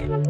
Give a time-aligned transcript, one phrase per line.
[0.00, 0.24] Welcome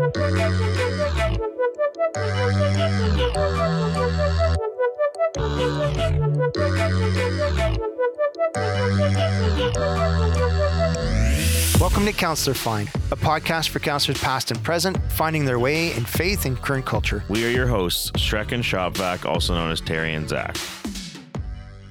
[12.04, 16.46] to Counselor Find, a podcast for counselors past and present, finding their way in faith
[16.46, 17.23] and current culture.
[17.29, 20.57] We are your hosts, Shrek and Shopvac, also known as Terry and Zach.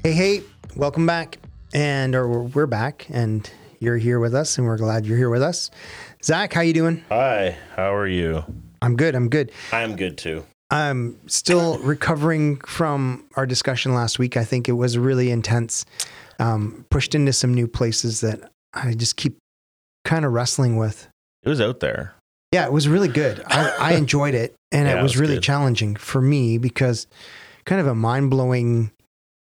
[0.03, 0.43] Hey, hey,
[0.75, 1.37] welcome back.
[1.73, 3.49] And or we're back and
[3.79, 5.71] you're here with us and we're glad you're here with us.
[6.23, 7.03] Zach, how you doing?
[7.09, 8.43] Hi, how are you?
[8.81, 9.15] I'm good.
[9.15, 9.51] I'm good.
[9.71, 10.45] I'm good too.
[10.69, 14.35] I'm still recovering from our discussion last week.
[14.37, 15.85] I think it was really intense.
[16.39, 19.37] Um, pushed into some new places that I just keep
[20.05, 21.07] kind of wrestling with.
[21.43, 22.13] It was out there.
[22.51, 23.41] Yeah, it was really good.
[23.47, 25.43] I, I enjoyed it, and Yeah, it was was really good.
[25.43, 27.07] challenging for me because
[27.65, 28.91] kind of a mind blowing.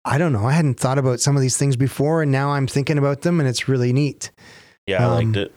[0.06, 0.46] I don't know.
[0.46, 3.41] I hadn't thought about some of these things before, and now I'm thinking about them,
[3.41, 4.30] and it's really neat.
[4.86, 5.55] Yeah, I Um, liked it.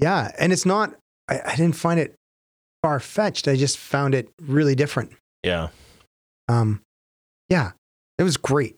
[0.00, 0.94] Yeah, and it's not.
[1.28, 2.14] I, I didn't find it
[2.82, 3.48] far fetched.
[3.48, 5.12] I just found it really different.
[5.44, 5.68] Yeah.
[6.48, 6.80] Um,
[7.48, 7.72] yeah,
[8.18, 8.76] it was great.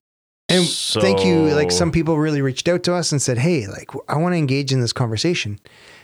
[0.49, 1.49] And thank you.
[1.55, 4.39] Like some people really reached out to us and said, "Hey, like I want to
[4.39, 5.59] engage in this conversation,"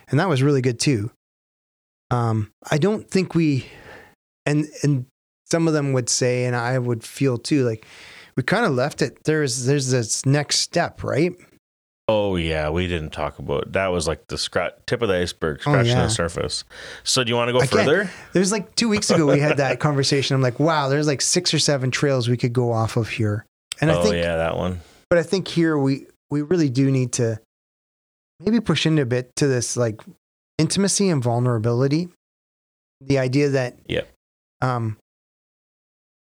[0.09, 1.11] and that was really good too.
[2.11, 3.67] Um, I don't think we,
[4.47, 5.05] and and
[5.51, 7.85] some of them would say, and I would feel too, like
[8.37, 9.25] we kind of left it.
[9.25, 11.33] There's there's this next step, right?
[12.11, 13.89] Oh yeah, we didn't talk about that.
[13.89, 16.05] Was like the scratch tip of the iceberg, Oh, scratching yeah.
[16.05, 16.65] the surface.
[17.05, 18.11] So do you want to go Again, further?
[18.33, 20.35] There's like two weeks ago we had that conversation.
[20.35, 23.45] I'm like, wow, there's like six or seven trails we could go off of here,
[23.81, 24.81] and oh I think yeah, that one.
[25.11, 27.39] but I think here we we really do need to
[28.41, 30.01] maybe push into a bit to this like
[30.57, 32.09] intimacy and vulnerability.
[33.03, 34.03] The idea that yeah,
[34.63, 34.97] um,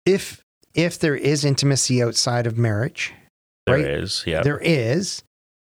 [0.05, 0.41] if
[0.73, 3.13] if there is intimacy outside of marriage,
[3.67, 3.85] There right?
[3.85, 4.23] is.
[4.25, 4.41] Yeah.
[4.41, 5.21] there is.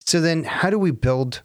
[0.09, 1.43] So then, how do we build?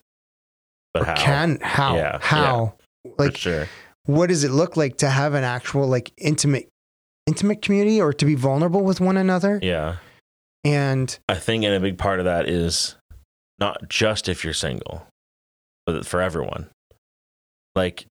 [0.93, 1.15] but how?
[1.15, 3.67] Can how Yeah, how For like sure.
[4.05, 6.69] what does it look like to have an actual like intimate
[7.27, 9.59] intimate community or to be vulnerable with one another?
[9.61, 9.97] Yeah.
[10.63, 12.95] And I think, and a big part of that is
[13.59, 15.07] not just if you're single,
[15.85, 16.69] but for everyone.
[17.75, 18.05] Like,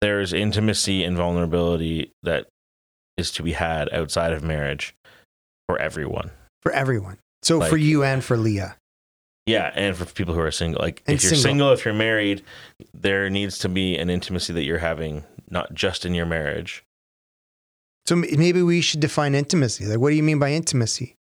[0.00, 2.46] there's intimacy and vulnerability that
[3.18, 4.94] is to be had outside of marriage
[5.68, 6.30] for everyone.
[6.62, 7.18] for everyone.
[7.42, 8.76] So for you and for Leah.
[9.50, 11.42] Yeah, and for people who are single, like And if you're single.
[11.42, 11.72] single.
[11.72, 12.42] if you're married,
[12.94, 16.84] there needs to be an intimacy that you're having, not just in your marriage.
[18.06, 19.84] So maybe we should define intimacy.
[19.86, 21.14] Like, what do you mean by intimacy?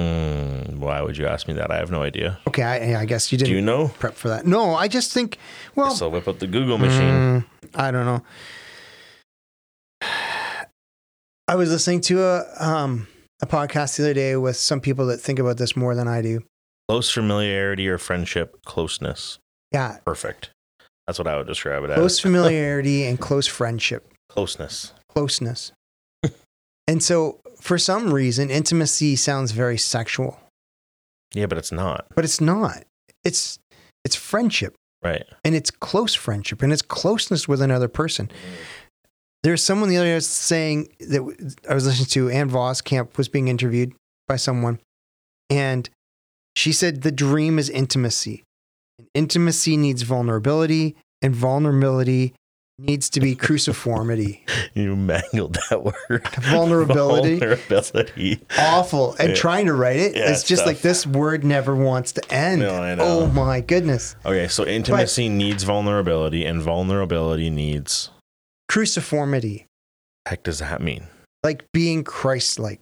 [0.00, 1.70] Mm, why would you ask me that?
[1.70, 2.38] I have no idea.
[2.48, 3.88] Okay, I, I guess you didn't Do you know?
[3.98, 4.46] prep for that.
[4.46, 5.38] No, I just think,
[5.74, 7.00] well, so whip up the Google machine.
[7.00, 7.44] mm,
[7.74, 8.22] I don't know.
[11.48, 13.08] I was listening to a um,
[13.42, 16.22] a podcast the other day with some people that think about this more than I
[16.22, 16.40] do.
[16.90, 19.38] Close familiarity or friendship, closeness.
[19.70, 20.50] Yeah, Perfect.
[21.06, 21.96] That's what I would describe it as.
[21.96, 24.92] close familiarity and close friendship, Closeness.
[25.08, 25.70] closeness.
[26.88, 30.40] and so, for some reason, intimacy sounds very sexual,
[31.32, 32.06] Yeah, but it's not.
[32.16, 32.82] but it's not.
[33.24, 33.60] It's
[34.04, 34.74] it's friendship.
[35.00, 35.22] Right.
[35.44, 38.32] and it's close friendship and it's closeness with another person.
[39.44, 43.46] There's someone the other day saying that I was listening to Ann Voskamp was being
[43.46, 43.94] interviewed
[44.26, 44.80] by someone,
[45.48, 45.88] and
[46.56, 48.44] she said the dream is intimacy.
[48.98, 52.34] And intimacy needs vulnerability, and vulnerability
[52.78, 54.40] needs to be cruciformity.
[54.74, 56.26] You mangled that word.
[56.40, 57.38] Vulnerability.
[57.38, 58.40] Vulnerability.
[58.58, 59.14] Awful.
[59.18, 59.34] And Yeah.
[59.34, 60.66] trying to write it, Yeah, it's just tough.
[60.66, 62.60] like this word never wants to end.
[62.62, 62.96] No.
[63.00, 64.16] Oh my goodness.
[64.24, 68.10] Okay, so intimacy needs vulnerability, and vulnerability needs.
[68.70, 69.64] Cruciformity.
[70.26, 71.06] Heck, does that mean?
[71.42, 72.80] like being Christ like,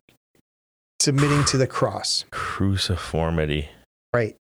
[1.01, 3.69] submitting to the cross, Cruciformity.
[4.15, 4.37] right?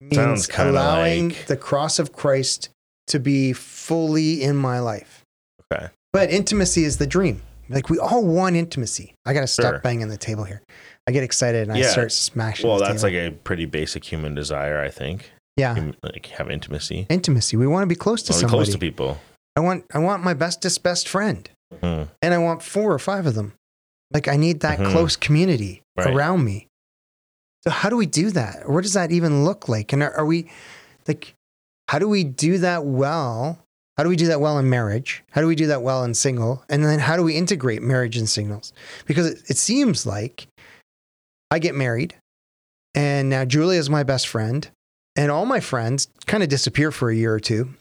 [0.00, 2.70] Means Sounds kinda allowing like- the cross of Christ
[3.08, 5.22] to be fully in my life.
[5.72, 5.88] Okay.
[6.12, 7.42] But intimacy is the dream.
[7.68, 9.14] Like we all want intimacy.
[9.24, 9.78] I gotta stop Sure.
[9.80, 10.62] banging the table here.
[11.06, 12.68] I get excited and I start smashing.
[12.68, 13.14] Well, that's table.
[13.24, 15.30] like a pretty basic human desire, I think.
[15.56, 17.06] yeah, Hum- Like have intimacy.
[17.10, 17.56] intimacy.
[17.56, 18.50] We want to be close to somebody.
[18.50, 19.20] close to people.
[19.56, 21.48] I want I want my bestest best friend,
[21.80, 22.04] Hmm.
[22.22, 23.52] and I want four or five of them.
[24.12, 24.90] Like I need that Mhm.
[24.92, 26.14] close community Right.
[26.14, 26.66] around me.
[27.64, 28.68] So how do we do that?
[28.68, 29.92] What does that even look like?
[29.92, 30.50] And are, are we
[31.06, 31.34] like,
[31.88, 33.58] how do we do that well?
[33.96, 35.22] How do we do that well in marriage?
[35.30, 36.64] How do we do that well in single?
[36.70, 38.72] And then how do we integrate marriage and singles?
[39.06, 40.46] Because it, it seems like
[41.50, 42.14] I get married,
[42.94, 44.66] and now Julia is my best friend,
[45.16, 47.74] and all my friends kind of disappear for a year or two.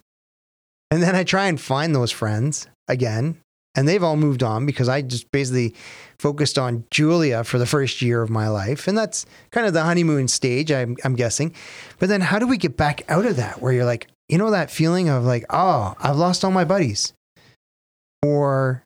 [0.91, 3.37] And then I try and find those friends again,
[3.79, 5.73] and they've all moved on because I just basically
[6.19, 8.89] focused on Julia for the first year of my life.
[8.89, 11.55] And that's kind of the honeymoon stage, I'm, I'm guessing.
[11.97, 14.51] But then how do we get back out of that where you're like, you know,
[14.51, 17.13] that feeling of like, oh, I've lost all my buddies.
[18.21, 18.83] or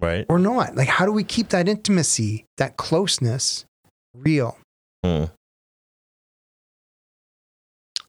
[0.00, 0.24] Right.
[0.30, 0.74] or not?
[0.74, 3.66] Like, how do we keep that intimacy, that closeness,
[4.14, 4.56] real?
[5.04, 5.24] Hmm.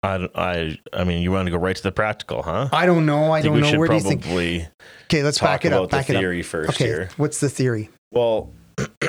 [0.03, 2.69] I, I, I mean, you want to go right to the practical, huh?
[2.73, 3.31] I don't know.
[3.31, 3.77] I, think don't we know.
[3.79, 4.23] Where do you think?
[4.23, 4.67] probably
[5.05, 5.89] Okay, let's back it about up.
[5.91, 6.21] Back the it up.
[6.21, 7.09] theory first Okay, here.
[7.17, 7.89] what's the theory?
[8.11, 8.51] Well,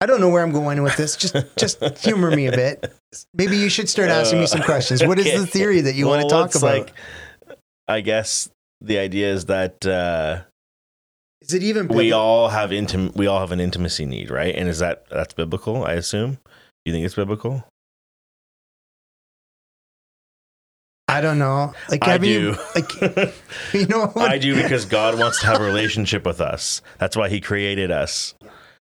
[0.00, 1.16] I don't know where I'm going with this.
[1.16, 2.92] Just just humor me a bit.
[3.34, 5.04] Maybe you should start asking me some questions.
[5.04, 6.62] What is Uh, the theory that you want to talk about?
[6.62, 6.92] Like,
[7.88, 8.48] I guess
[8.80, 10.42] the idea is that uh,
[11.42, 14.54] is it even we all have intim- we all have an intimacy need, right?
[14.54, 15.84] And is that that's biblical?
[15.84, 16.38] I assume.
[16.84, 17.64] You think it's biblical?
[21.08, 21.72] I don't know.
[21.88, 22.28] Like I do.
[22.28, 23.34] You, like
[23.72, 24.30] you know what?
[24.30, 26.82] I do because God wants to have a relationship with us.
[26.98, 28.34] That's why He created us,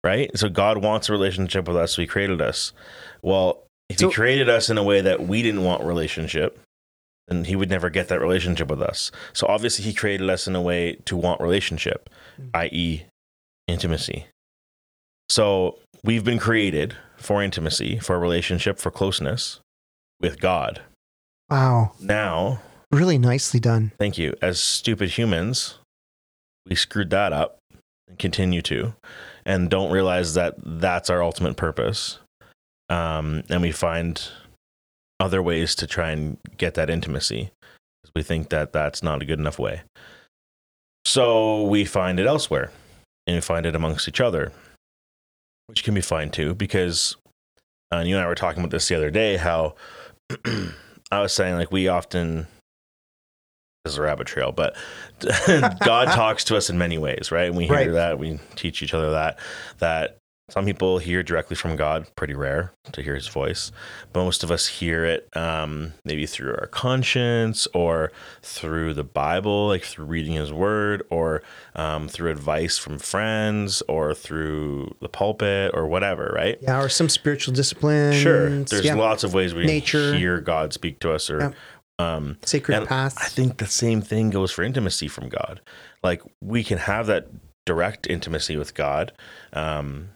[0.03, 0.31] right?
[0.37, 1.95] So God wants a relationship with us.
[1.95, 2.73] So He created us.
[3.23, 6.59] Well, if So- He created us in a way that we didn't want relationship,
[7.29, 9.11] then He would never get that relationship with us.
[9.35, 12.09] So obviously, He created us in a way to want relationship,
[12.41, 12.51] Mm.
[12.55, 13.05] i.e.,
[13.67, 14.27] intimacy.
[15.29, 19.61] So we've been created for intimacy, for relationship, for closeness
[20.21, 20.81] with God.
[21.51, 22.61] Wow, Now
[22.91, 23.93] really nicely done.
[23.99, 24.35] Thank you.
[24.41, 25.79] As stupid humans,
[26.67, 27.59] we screwed that up
[28.09, 28.95] and continue to,
[29.45, 32.19] and don't realize that that's our ultimate purpose.
[32.89, 34.27] Um, and we find
[35.21, 37.51] other ways to try and get that intimacy
[38.03, 39.83] because we think that that's not a good enough way.
[41.05, 42.71] So we find it elsewhere
[43.27, 44.53] and we find it amongst each other,
[45.67, 47.17] which can be fine too, because
[47.93, 49.75] uh, you and I were talking about this the other day how
[51.11, 52.47] I was saying like we often
[53.85, 54.77] this is a rabbit trail, but
[55.81, 57.47] God talks to us in many ways, right?
[57.47, 57.93] And we hear Right.
[57.93, 59.39] that, we teach each other that
[59.79, 60.19] that
[60.51, 63.71] some people hear directly from God, pretty rare to hear his voice.
[64.15, 68.11] Most of us hear it um, maybe through our conscience or
[68.43, 71.43] through the Bible, like through reading his word, or
[71.75, 76.59] um, through advice from friends, or through the pulpit, or whatever, right?
[76.63, 78.15] Yeah, or some spiritual discipline.
[78.15, 78.49] Sure.
[78.49, 78.95] There's yeah.
[78.95, 80.15] lots of ways we Nature.
[80.15, 81.41] hear God speak to us, or
[82.01, 82.15] Yeah.
[82.17, 83.17] um, sacred paths.
[83.19, 85.61] I think the same thing goes for intimacy from God.
[86.03, 87.27] Like we can have that
[87.67, 89.13] direct intimacy with God
[89.53, 90.09] um,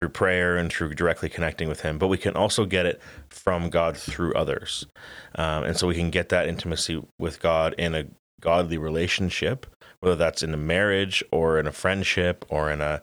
[0.00, 3.70] through prayer and through directly connecting with Him, but we can also get it from
[3.70, 4.86] God through others.
[5.34, 8.06] Um, and so we can get that intimacy with God in a
[8.40, 9.66] godly relationship,
[10.00, 13.02] whether that's in a marriage or in a friendship or in a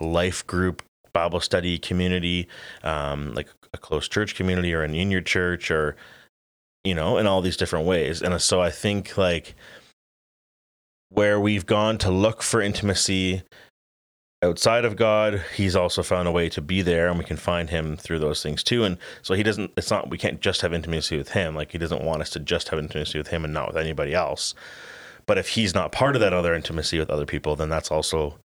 [0.00, 0.82] life group.
[1.12, 2.48] Bible study community,
[2.82, 5.94] um, like a close church community, or an in your church, or
[6.82, 8.20] you know, in all these different ways.
[8.20, 9.54] And so I think like
[11.10, 13.42] where we've gone to look for intimacy
[14.44, 17.70] outside of God, he's also found a way to be there and we can find
[17.70, 18.84] him through those things too.
[18.84, 21.54] And so he doesn't it's not we can't just have intimacy with him.
[21.54, 24.14] Like he doesn't want us to just have intimacy with him and not with anybody
[24.14, 24.54] else.
[25.26, 28.38] But if he's not part of that other intimacy with other people, then that's also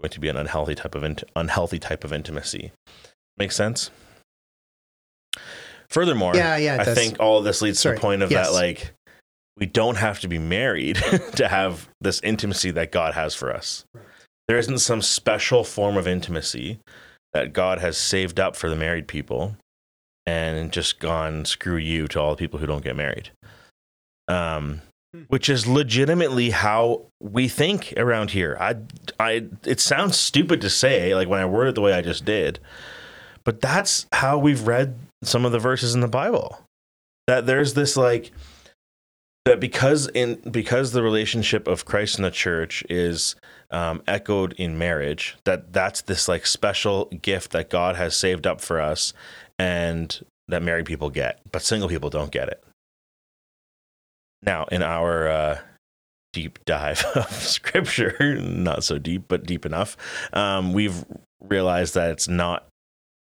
[0.00, 2.72] going to be an unhealthy type of unhealthy type of intimacy.
[3.38, 3.90] Make sense?
[5.88, 6.78] Furthermore, yeah, yeah.
[6.80, 6.96] I does.
[6.98, 8.48] think all of this leads to the point of Yes.
[8.48, 8.92] that like
[9.56, 10.96] we don't have to be married
[11.36, 13.84] to have this intimacy that God has for us.
[14.48, 16.78] There isn't some special form of intimacy
[17.32, 19.56] that God has saved up for the married people
[20.24, 23.30] and just gone screw you to all the people who don't get married.
[24.28, 24.82] Um
[25.16, 25.22] Hmm.
[25.28, 28.56] which is legitimately how we think around here.
[28.60, 28.76] I
[29.20, 32.24] I it sounds stupid to say like when I word it the way I just
[32.24, 32.58] did.
[33.44, 36.60] But that's how we've read some of the verses in the Bible.
[37.28, 38.32] That there's this like
[39.44, 43.36] that because in because the relationship of Christ and the church is
[43.70, 48.60] um, echoed in marriage, that that's this like special gift that God has saved up
[48.60, 49.12] for us,
[49.58, 52.62] and that married people get, but single people don't get it.
[54.42, 55.58] Now, in our uh,
[56.32, 59.96] deep dive of scripture, not so deep, but deep enough,
[60.32, 61.04] um, we've
[61.40, 62.66] realized that it's not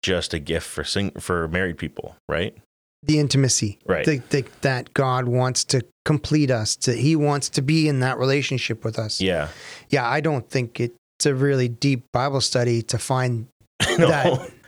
[0.04, 2.56] just a gift for sing- for married people, right?
[3.05, 4.05] The intimacy, Right.
[4.05, 6.75] the, the, that God wants to complete us.
[6.77, 9.21] To He wants to be in that relationship with us.
[9.21, 9.50] Yeah.
[9.89, 13.47] Yeah, I don't think it's a really deep Bible study to find
[13.97, 14.07] no.
[14.07, 14.51] That-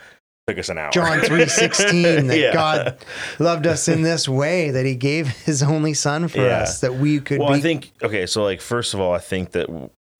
[0.47, 0.91] Took us an hour.
[0.91, 2.53] John 3:16 that Yeah.
[2.53, 2.97] God
[3.37, 6.59] loved us in this way that He gave His only Son for Yeah.
[6.59, 7.55] us that we could well, be.
[7.55, 8.25] I think okay.
[8.25, 9.67] So, like, first of all, I think that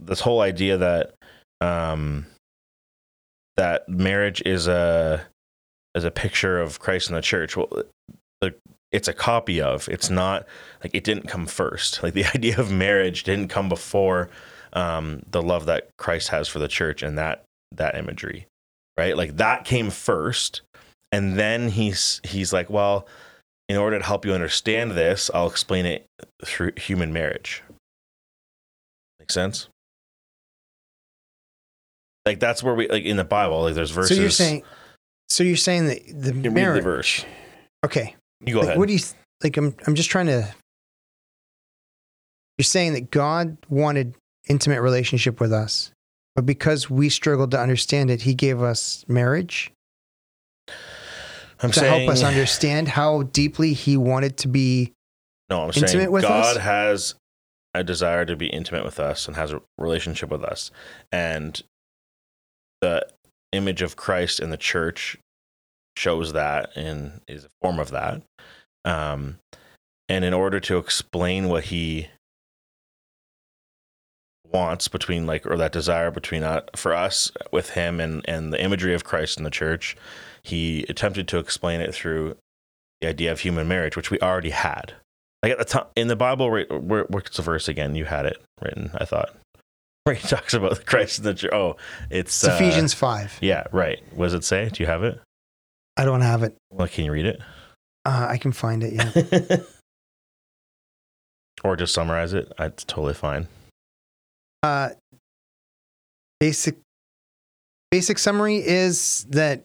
[0.01, 1.13] this whole idea that
[1.62, 2.25] um,
[3.55, 5.25] that marriage is a
[5.95, 7.55] is a picture of Christ and the church.
[7.55, 7.69] Well,
[8.41, 8.56] the,
[8.91, 9.88] it's a copy of.
[9.89, 10.46] It's not
[10.84, 12.01] like it didn't come first.
[12.03, 14.29] Like the idea of marriage didn't come before
[14.74, 18.48] um, the love that Christ has for the church and that that imagery,
[18.98, 19.17] right?
[19.17, 20.62] Like that came first,
[21.12, 23.08] and then he's he's like, well,
[23.70, 26.06] in order to help you understand this, I'll explain it
[26.46, 27.63] through human marriage.
[29.20, 29.67] Make sense?
[32.25, 34.17] Like that's where we like in the Bible, like there's verses.
[34.17, 34.63] So you're saying,
[35.29, 36.84] so you're saying that the marriage.
[36.84, 37.25] the verse.
[37.86, 38.16] Okay.
[38.41, 38.77] You go like, ahead.
[38.77, 39.00] What do you
[39.44, 39.58] like?
[39.58, 40.53] I'm I'm just trying to.
[42.58, 44.15] You're saying that God wanted
[44.50, 45.91] intimate relationship with us,
[46.36, 49.72] but because we struggled to understand it, He gave us marriage
[51.62, 54.94] I'm to saying help us understand how deeply He wanted to be.
[55.50, 56.63] No, I'm intimate saying with God us?
[56.63, 57.15] has
[57.74, 60.72] a desire to be intimate with us and has a relationship with us.
[61.12, 61.62] And
[62.82, 63.08] the
[63.51, 65.17] image of Christ in the church
[65.98, 68.22] shows that and is a form of that.
[68.86, 69.39] Um,
[70.08, 72.08] and in order to explain what he
[74.54, 78.63] wants between like or that desire between uh, for us with him and and the
[78.63, 79.98] imagery of Christ in the church
[80.42, 82.38] he attempted to explain it through
[83.01, 84.94] the idea of human marriage which we already had
[85.44, 87.96] like at the time in the Bible, where, where, what's the verse again?
[87.96, 89.36] You had it written, I thought,
[90.04, 91.54] where he talks about Christ in the church.
[91.54, 91.75] Oh,
[92.10, 93.38] it's, It's uh, Ephesians five.
[93.42, 94.01] Yeah, right.
[94.13, 94.70] What does it say?
[94.70, 95.20] Do you have it?
[95.98, 96.56] I don't have it.
[96.70, 97.42] Well, can you read it?
[98.06, 98.94] Uh, I can find it.
[98.94, 99.58] Yeah.
[101.63, 102.51] or just summarize it?
[102.60, 103.48] It's totally fine.
[104.63, 104.89] uh,
[106.39, 106.75] basic
[107.89, 109.63] basic summary is that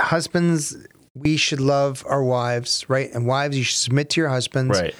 [0.00, 0.76] husbands
[1.14, 4.94] we should love our wives right and wives you should submit to your husbands Right.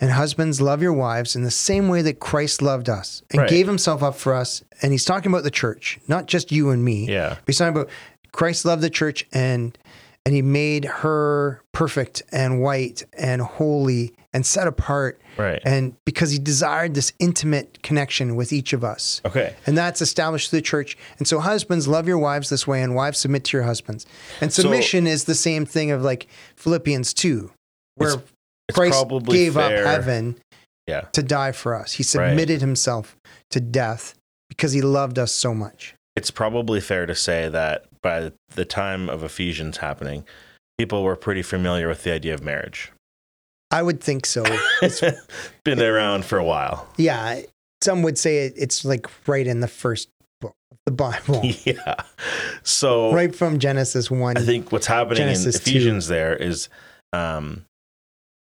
[0.00, 3.50] and husbands love your wives in the same way that christ loved us and Right.
[3.50, 6.84] gave himself up for us and he's talking about the church not just you and
[6.84, 7.36] me Yeah.
[7.46, 7.90] he's talking about
[8.38, 9.76] christ loved the church and
[10.24, 15.60] and he made her perfect and white and holy and set apart Right.
[15.64, 19.54] and because he desired this intimate connection with each of us Okay.
[19.66, 22.94] and that's established through the church and so husbands love your wives this way and
[22.94, 24.06] wives submit to your husbands
[24.40, 27.50] and So- submission is the same thing of like philippians 2
[27.96, 28.28] where It's-
[28.68, 29.84] It's christ gave fair.
[29.86, 30.36] up heaven
[30.86, 31.02] Yeah.
[31.12, 33.16] to die for us he submitted himself
[33.50, 34.14] to death
[34.48, 39.10] because he loved us so much It's probably fair to say that by the time
[39.10, 40.24] of Ephesians happening,
[40.78, 42.90] people were pretty familiar with the idea of marriage.
[43.70, 44.42] i would think so
[44.80, 45.02] It's
[45.64, 46.88] been around for a while.
[46.96, 47.42] yeah
[47.82, 50.08] some would say it, it's like right in the first
[50.40, 51.96] book of the bible Yeah.
[52.62, 55.70] So right from genesis 1 I think what's happening Genesis in 2.
[55.70, 56.70] Ephesians there is
[57.12, 57.66] um,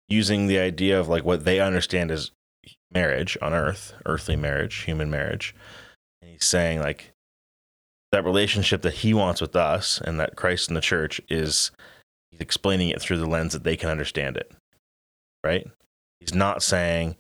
[0.10, 2.30] using the idea of like what they understand as
[2.94, 5.56] marriage on earth, earthly marriage, human marriage.
[6.22, 7.12] And he's saying like
[8.16, 11.72] that relationship that he wants with us and that Christ in the church is
[12.32, 14.54] he's explaining it through the lens that they can understand it.
[15.44, 15.68] Right?
[16.22, 17.18] He's not saying,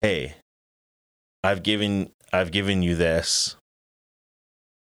[0.00, 0.36] "Hey,
[1.42, 3.56] I've given I've given you this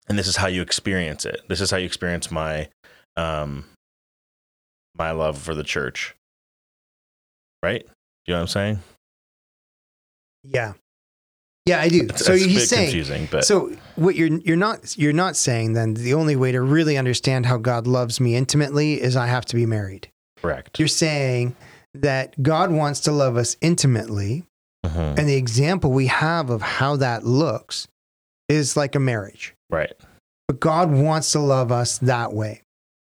[0.09, 1.40] and this is how you experience it.
[1.49, 2.68] This is how you experience my
[3.16, 3.64] um
[4.97, 6.14] my love for the church.
[7.61, 7.85] Right?
[8.26, 8.78] You know what I'm saying?
[10.44, 10.75] yeah
[11.66, 14.57] yeah i do It's, so a he's bit saying confusing, but So what you're you're
[14.57, 18.35] not you're not saying then the only way to really understand how God loves me
[18.37, 20.09] intimately is I have to be married.
[20.40, 20.78] correct.
[20.78, 21.54] You're saying
[21.95, 24.45] that God wants to love us intimately
[24.85, 25.16] Mhm.
[25.19, 27.87] and the example we have of how that looks
[28.49, 29.54] is like a marriage.
[29.71, 29.92] Right.
[30.49, 32.62] But God wants to love us that way.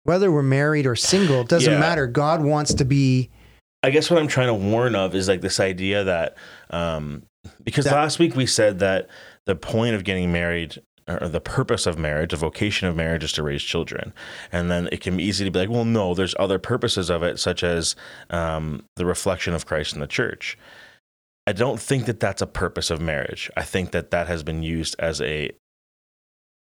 [0.04, 1.80] Whether we're married or single, doesn't Yeah.
[1.80, 2.08] matter.
[2.08, 3.30] God wants to be
[3.84, 6.36] I guess what I'm trying to warn of is like this idea that
[6.72, 7.24] um
[7.64, 9.08] because That- last week we said that
[9.46, 13.32] the point of getting married or the purpose of marriage, the vocation of marriage is
[13.34, 14.14] to raise children.
[14.52, 17.24] And then it can be easy to be like, well, no, there's other purposes of
[17.24, 17.96] it, such as
[18.30, 20.58] um, the reflection of Christ in the church.
[21.48, 23.50] I don't think that that's a purpose of marriage.
[23.58, 25.52] I think that that has been used as a,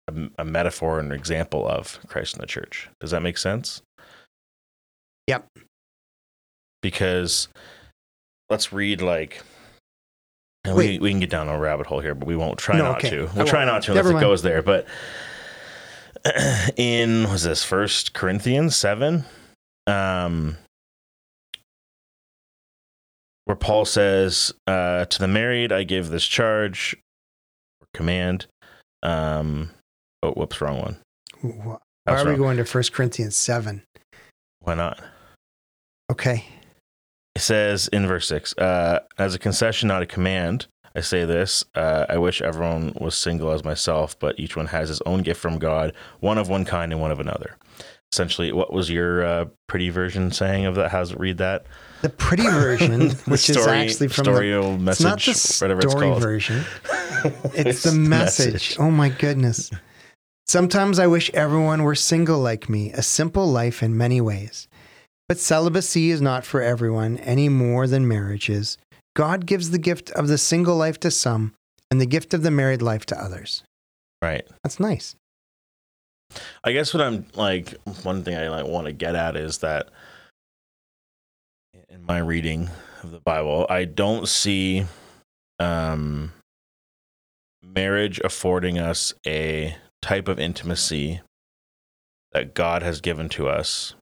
[0.10, 2.90] a, a metaphor and example of Christ in the church.
[3.00, 3.82] Does that make sense?
[5.28, 5.48] Yep.
[6.82, 7.48] Because
[8.50, 9.42] let's read like
[10.74, 12.98] we, we can get down a rabbit hole here, but we won't try No, not
[12.98, 13.10] okay.
[13.12, 13.30] to.
[13.36, 13.84] We'll try won't.
[13.84, 14.62] to unless it goes there.
[14.62, 14.88] But
[16.78, 19.26] in was this First Corinthians seven,
[19.88, 20.58] um,
[23.46, 26.96] where Paul says, uh, "To the married, I give this charge
[27.82, 28.48] or command."
[29.04, 29.70] Um,
[30.24, 30.98] oh, whoops, wrong one.
[32.06, 33.84] why are we going to First Corinthians 7?
[34.62, 35.00] Why not?
[36.12, 36.46] Okay.
[37.36, 41.66] It says in verse six, uh, as a concession, not a command, I say this.
[41.76, 45.42] Uh, I wish everyone was single as myself, but each one has his own gift
[45.42, 47.58] from God, one of one kind and one of another.
[48.14, 50.92] Essentially, what was your uh, pretty version saying of that?
[50.92, 51.66] How's it read that?
[52.02, 56.08] The pretty version, which is actually from the story It's not the whatever it's story
[56.08, 56.22] called.
[56.22, 56.64] version.
[57.56, 58.78] It's, the message.
[58.78, 59.72] Oh my goodness.
[60.48, 64.68] Sometimes I wish everyone were single like me, a simple life in many ways.
[65.28, 68.78] But celibacy is not for everyone any more than marriage is.
[69.16, 71.54] God gives the gift of the single life to some,
[71.90, 73.64] and the gift of the married life to others.
[74.22, 74.46] Right.
[74.64, 75.16] That's nice.
[76.64, 79.90] I guess what I'm like one thing I like want to get at is that
[81.90, 82.70] in my reading
[83.04, 84.86] of the Bible, I don't see
[85.60, 86.34] um
[87.64, 91.22] marriage affording us a type of intimacy
[92.32, 93.96] that God has given to us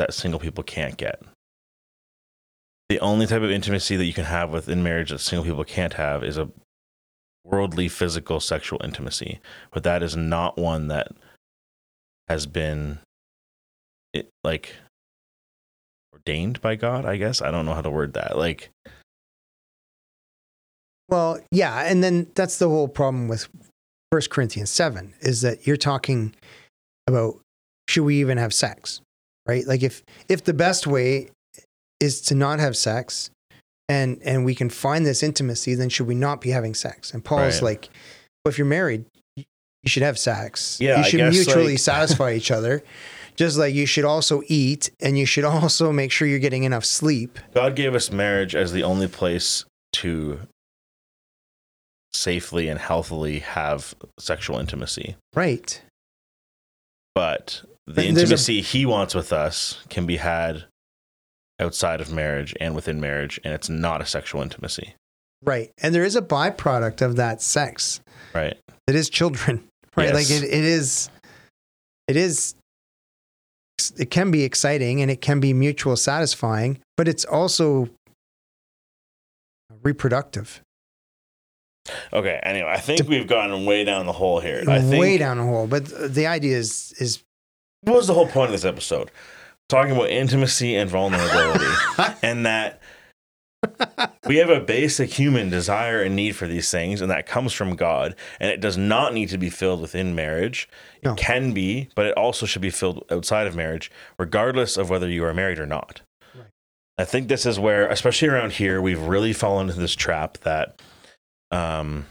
[0.00, 1.22] that single people can't get.
[2.88, 5.92] The only type of intimacy that you can have within marriage that single people can't
[5.92, 6.48] have is a
[7.44, 9.40] worldly physical sexual intimacy,
[9.70, 11.08] but that is not one that
[12.28, 12.98] has been
[14.14, 14.74] it, like
[16.14, 17.42] ordained by God, I guess.
[17.42, 18.38] I don't know how to word that.
[18.38, 18.70] Like
[21.10, 23.48] Well, yeah, and then that's the whole problem with
[24.10, 26.34] First Corinthians 7 is that you're talking
[27.06, 27.38] about
[27.86, 29.02] should we even have sex?
[29.50, 29.66] Right?
[29.66, 31.30] Like if if the best way
[31.98, 33.30] is to not have sex
[33.88, 37.12] and and we can find this intimacy, then should we not be having sex?
[37.12, 37.70] And Paul's Right.
[37.70, 37.88] like,
[38.44, 39.04] well, if you're married,
[39.36, 39.44] you
[39.86, 40.78] should have sex.
[40.80, 42.82] Yeah, you should guess, mutually like- satisfy each other.
[43.36, 46.84] Just like you should also eat and you should also make sure you're getting enough
[46.84, 47.38] sleep.
[47.54, 49.64] God gave us marriage as the only place
[49.94, 50.40] to
[52.12, 55.16] safely and healthily have sexual intimacy.
[55.34, 55.80] Right.
[57.14, 57.62] But
[57.94, 60.64] the there's a- intimacy he wants with us can be had
[61.58, 64.94] outside of marriage and within marriage, and it's not a sexual intimacy.
[65.42, 65.70] Right.
[65.78, 68.00] And there is a byproduct of that sex.
[68.34, 68.56] Right.
[68.86, 69.64] It is children.
[69.96, 70.14] Right.
[70.14, 71.10] Like it, it is
[72.06, 72.54] it is
[73.98, 77.88] it can be exciting and it can be mutual satisfying, but it's also
[79.82, 80.60] reproductive.
[82.12, 82.38] Okay.
[82.44, 84.62] Anyway, I think we've gotten way down the hole here.
[84.68, 85.66] I think way down the hole.
[85.66, 87.22] But the idea is is
[87.82, 89.10] what was the whole point of this episode?
[89.68, 91.72] Talking about intimacy and vulnerability,
[92.22, 92.80] and that
[94.26, 97.76] we have a basic human desire and need for these things, and that comes from
[97.76, 100.68] God, and it does not need to be filled within marriage.
[101.04, 101.12] No.
[101.12, 105.08] It can be, but it also should be filled outside of marriage, regardless of whether
[105.08, 106.00] you are married or not.
[106.34, 106.46] Right.
[106.98, 110.80] I think this is where, especially around here, we've really fallen into this trap that,
[111.50, 112.06] um,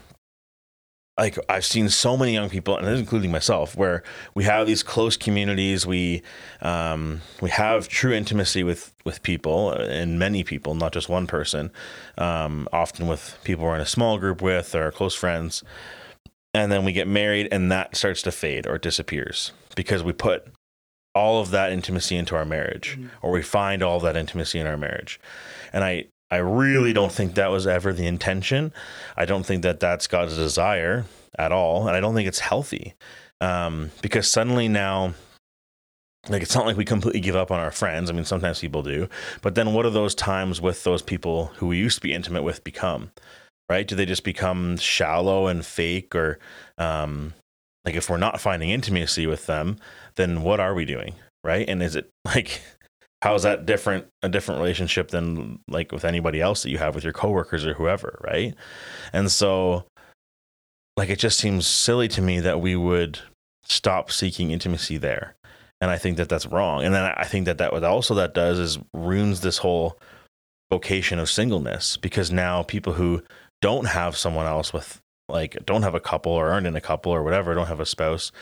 [1.20, 4.02] like I've seen so many young people, and including myself, where
[4.34, 5.86] we have these close communities.
[5.86, 6.22] We
[6.62, 11.70] um, we have true intimacy with with people and many people, not just one person.
[12.16, 15.62] Um, often with people we're in a small group with or close friends,
[16.54, 20.46] and then we get married, and that starts to fade or disappears because we put
[21.14, 23.10] all of that intimacy into our marriage, Mhm.
[23.20, 25.20] or we find all that intimacy in our marriage.
[25.72, 28.72] And I I really don't think that was ever the intention.
[29.16, 31.04] I don't think that that's God's desire
[31.38, 32.94] at all, and I don't think it's healthy
[33.40, 35.14] um, because suddenly now,
[36.28, 38.10] like it's not like we completely give up on our friends.
[38.10, 39.08] I mean, sometimes people do,
[39.42, 42.42] but then what do those times with those people who we used to be intimate
[42.42, 43.10] with become?
[43.68, 43.86] Right?
[43.86, 46.38] Do they just become shallow and fake, or
[46.76, 47.34] um,
[47.84, 49.78] like if we're not finding intimacy with them,
[50.16, 51.14] then what are we doing?
[51.42, 51.68] Right?
[51.68, 52.60] And is it like
[53.22, 56.94] how is that different a different relationship than like with anybody else that you have
[56.94, 58.54] with your coworkers or whoever, right?
[59.12, 59.84] And so
[60.96, 63.18] like it just seems silly to me that we would
[63.64, 65.34] stop seeking intimacy there.
[65.80, 66.84] And I think that that's wrong.
[66.84, 69.98] And then I think that that what also that does is ruins this whole
[70.70, 73.22] vocation of singleness because now people who
[73.60, 77.12] don't have someone else with like don't have a couple or aren't in a couple
[77.12, 78.32] or whatever, don't have a spouse,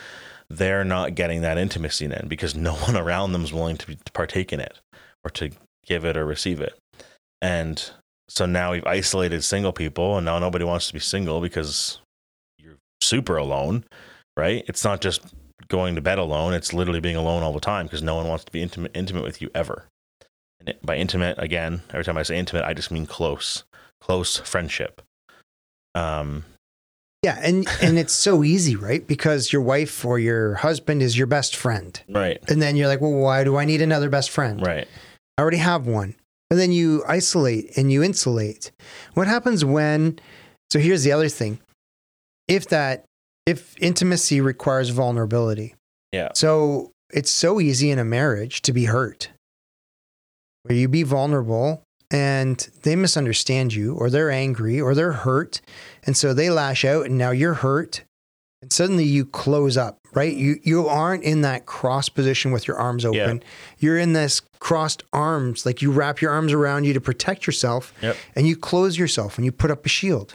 [0.50, 4.12] they're not getting that intimacy then because no one around them is willing to, to
[4.12, 4.78] partake in it
[5.24, 5.50] or to
[5.84, 6.78] give it or receive it.
[7.40, 7.90] And
[8.28, 12.00] so now we've isolated single people and now nobody wants to be single because
[12.58, 13.84] you're super alone,
[14.36, 14.64] right?
[14.68, 15.22] It's not just
[15.68, 18.44] going to bed alone, it's literally being alone all the time because no one wants
[18.44, 19.86] to be intimate intimate with you ever.
[20.60, 23.64] And by intimate again, every time I say intimate, I just mean close,
[24.00, 25.02] close friendship.
[25.94, 26.44] Um
[27.22, 29.06] yeah, and and it's so easy, right?
[29.06, 32.00] Because your wife or your husband is your best friend.
[32.08, 34.64] right, And then you're like, well, why do I need another best friend?
[34.64, 34.86] right.
[35.36, 36.14] I already have one.
[36.50, 38.70] And then you isolate and you insulate.
[39.14, 40.18] What happens when?
[40.70, 41.60] So here's the other thing.
[42.48, 43.04] If that,
[43.46, 45.74] if intimacy requires vulnerability.
[46.12, 46.30] Yeah.
[46.34, 49.28] So it's so easy in a marriage to be hurt,
[50.62, 55.60] where you be vulnerable and they misunderstand you or they're angry or they're hurt.
[56.08, 58.02] And so they lash out and now you're hurt.
[58.62, 60.34] And suddenly you close up, right?
[60.34, 63.10] You you aren't in that cross position with your arms Yeah.
[63.24, 63.42] open.
[63.78, 67.92] You're in this crossed arms, like you wrap your arms around you to protect yourself
[68.00, 68.16] Yep.
[68.34, 70.34] and you close yourself and you put up a shield.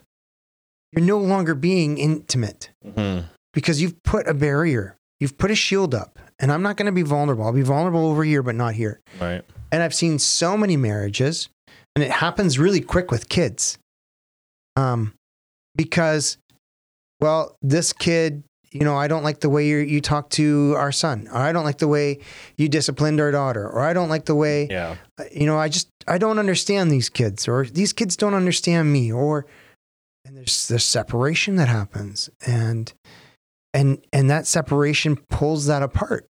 [0.92, 3.26] You're no longer being intimate Mhm.
[3.52, 4.96] because you've put a barrier.
[5.20, 6.20] You've put a shield up.
[6.38, 7.46] And I'm not going to be vulnerable.
[7.46, 9.00] I'll be vulnerable over here, but not here.
[9.20, 9.44] Right.
[9.72, 11.50] And I've seen so many marriages,
[11.96, 13.78] and it happens really quick with kids.
[14.76, 15.14] Um,
[15.76, 16.38] because,
[17.20, 20.92] well, this kid, you know, I don't like the way you you talk to our
[20.92, 22.20] son, or I don't like the way
[22.58, 24.96] you disciplined our daughter, or I don't like the way Yeah.
[25.20, 28.92] Uh, you know, I just I don't understand these kids, or these kids don't understand
[28.92, 29.46] me, or
[30.26, 32.92] and there's this separation that happens, and
[33.74, 36.28] and and that separation pulls that apart.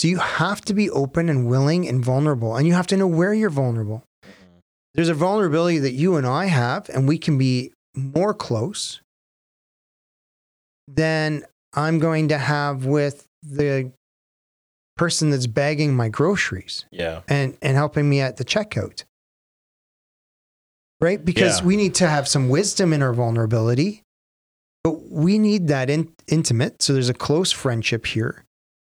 [0.00, 3.06] So you have to be open and willing and vulnerable, and you have to know
[3.06, 4.02] where you're vulnerable.
[4.22, 4.58] Mm-hmm.
[4.94, 9.00] There's a vulnerability that you and I have, and we can be more close
[10.88, 13.92] than I'm going to have with the
[14.96, 17.22] person that's bagging my groceries Yeah.
[17.28, 19.02] and and helping me at the checkout
[21.00, 21.66] right because Yeah.
[21.66, 24.02] we need to have some wisdom in our vulnerability
[24.84, 28.44] but we need that in, intimate so there's a close friendship here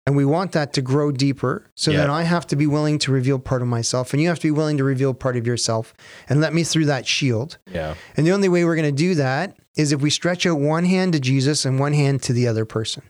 [0.07, 1.99] and we want that to grow deeper so Yeah.
[1.99, 4.47] then i have to be willing to reveal part of myself and you have to
[4.47, 5.93] be willing to reveal part of yourself
[6.29, 7.95] and let me through that shield Yeah.
[8.17, 10.85] and the only way we're going to do that is if we stretch out one
[10.85, 13.03] hand to jesus and one hand to the other person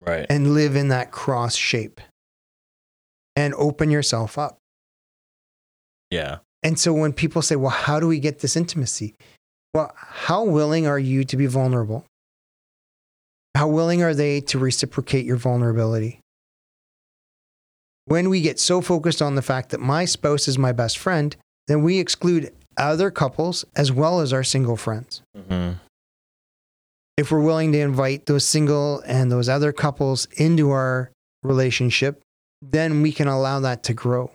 [0.00, 0.26] Right.
[0.30, 2.00] and live in that cross shape
[3.36, 4.58] and open yourself up
[6.10, 6.38] Yeah.
[6.64, 9.16] And so when people say, well, how do we get this intimacy?
[9.74, 12.04] Well, how willing are you to be vulnerable?
[13.62, 16.18] How willing are they to reciprocate your vulnerability?
[18.06, 21.36] When we get so focused on the fact that my spouse is my best friend,
[21.68, 25.22] then we exclude other couples as well as our single friends.
[25.36, 25.74] hmm
[27.16, 31.12] If we're willing to invite those single and those other couples into our
[31.44, 32.20] relationship,
[32.60, 34.32] then we can allow that to grow.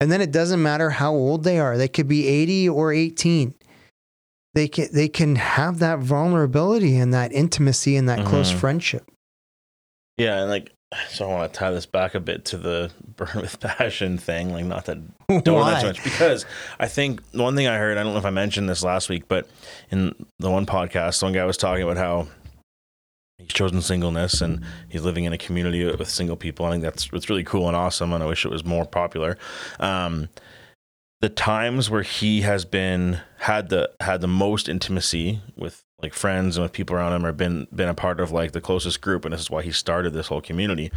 [0.00, 1.76] And then it doesn't matter how old they are.
[1.76, 3.52] They could be 80 or 18.
[4.54, 8.56] They can they can have that vulnerability and that intimacy and that close Mhm.
[8.56, 9.10] friendship.
[10.16, 10.40] Yeah.
[10.40, 10.72] And like,
[11.10, 14.52] so I want to tie this back a bit to the burn with passion thing.
[14.52, 16.46] Like, not that don't want that too much because
[16.78, 19.24] I think one thing I heard, I don't know if I mentioned this last week,
[19.28, 19.48] but
[19.90, 22.28] in the one podcast, one guy was talking about how
[23.38, 26.64] he's chosen singleness and he's living in a community with single people.
[26.66, 29.36] I think that's it's really cool and awesome, and I wish it was more popular.
[29.80, 30.28] Um,
[31.24, 36.58] the times where he has been had the had the most intimacy with like friends
[36.58, 39.24] and with people around him or been been a part of like the closest group
[39.24, 40.92] and this is why he started this whole community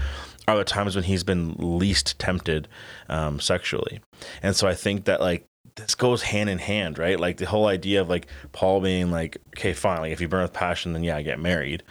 [0.46, 2.68] are the times when he's been least tempted
[3.08, 4.02] um, sexually.
[4.44, 5.46] And so i think that like
[5.78, 7.18] this goes hand in hand right?
[7.18, 10.42] Like the whole idea of like paul being like okay fine like if you burn
[10.42, 11.84] with passion then yeah I get married.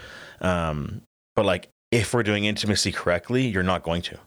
[0.43, 1.01] Um,
[1.35, 4.19] but like if we're doing intimacy correctly you're not going to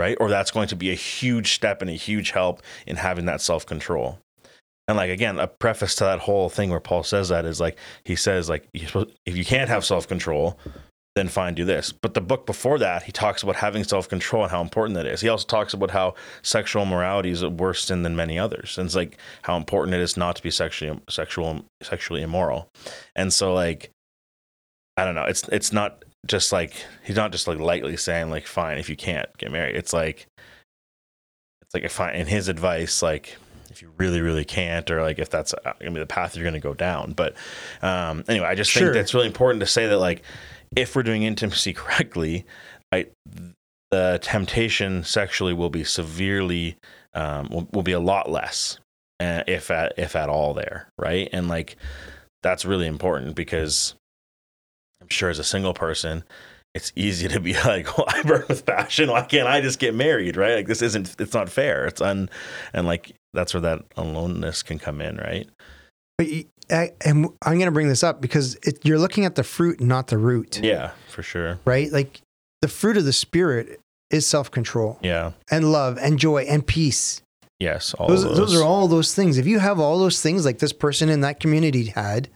[0.00, 0.16] Right.
[0.18, 3.42] or that's going to be a huge step and a huge help in having that
[3.42, 4.18] self-control.
[4.88, 7.76] And like again a preface to that whole thing where paul says that is like
[8.04, 10.58] he says like if you can't have self-control
[11.16, 11.92] then fine do this.
[11.92, 15.20] But the book before that he talks about having self-control and how important that is.
[15.20, 18.78] He also talks about how sexual morality is a worse sin than many others.
[18.78, 22.68] And it's like how important it is not to be sexually sexual sexually immoral.
[23.14, 23.90] And so like
[24.96, 25.24] i don't know.
[25.24, 28.96] It's it's not just like he's not just like lightly saying like fine if you
[28.96, 29.76] can't get married.
[29.76, 30.26] It's like
[31.62, 33.36] it's like if I, in his advice like
[33.70, 36.44] if you really really can't or like if that's uh, gonna be the path you're
[36.44, 37.12] gonna go down.
[37.12, 37.34] But
[37.82, 38.82] um anyway i just Sure.
[38.82, 40.22] think that's really important to say that like
[40.76, 42.44] if we're doing intimacy correctly
[42.92, 43.06] I,
[43.90, 46.76] the temptation sexually will be severely
[47.14, 48.78] um will, will be a lot less
[49.20, 51.28] uh, if at if at all there right?
[51.32, 51.76] And like
[52.42, 53.94] that's really important because
[55.00, 56.24] i'm sure as a single person
[56.72, 59.10] it's easy to be like, well, I burn with passion.
[59.10, 60.36] Why can't I just get married?
[60.36, 60.54] Right?
[60.54, 61.84] Like this isn't, it's not fair.
[61.86, 62.30] It's un,
[62.72, 65.16] and like that's where that aloneness can come in.
[65.16, 65.48] Right?
[66.16, 66.28] But
[66.70, 69.80] I, and I'm going to bring this up because it, you're looking at the fruit,
[69.80, 71.58] not the root, Yeah, for sure.
[71.64, 71.90] right?
[71.90, 72.20] Like
[72.62, 75.32] the fruit of the spirit is self control Yeah.
[75.50, 77.20] and love and joy and peace.
[77.58, 77.94] Yes.
[77.94, 78.36] All Those, those.
[78.36, 79.38] those are all those things.
[79.38, 82.28] If you have all those things like this person in that community had,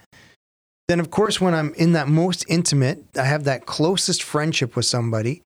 [0.88, 4.84] then of course, when I'm in that most intimate, I have that closest friendship with
[4.86, 5.42] somebody,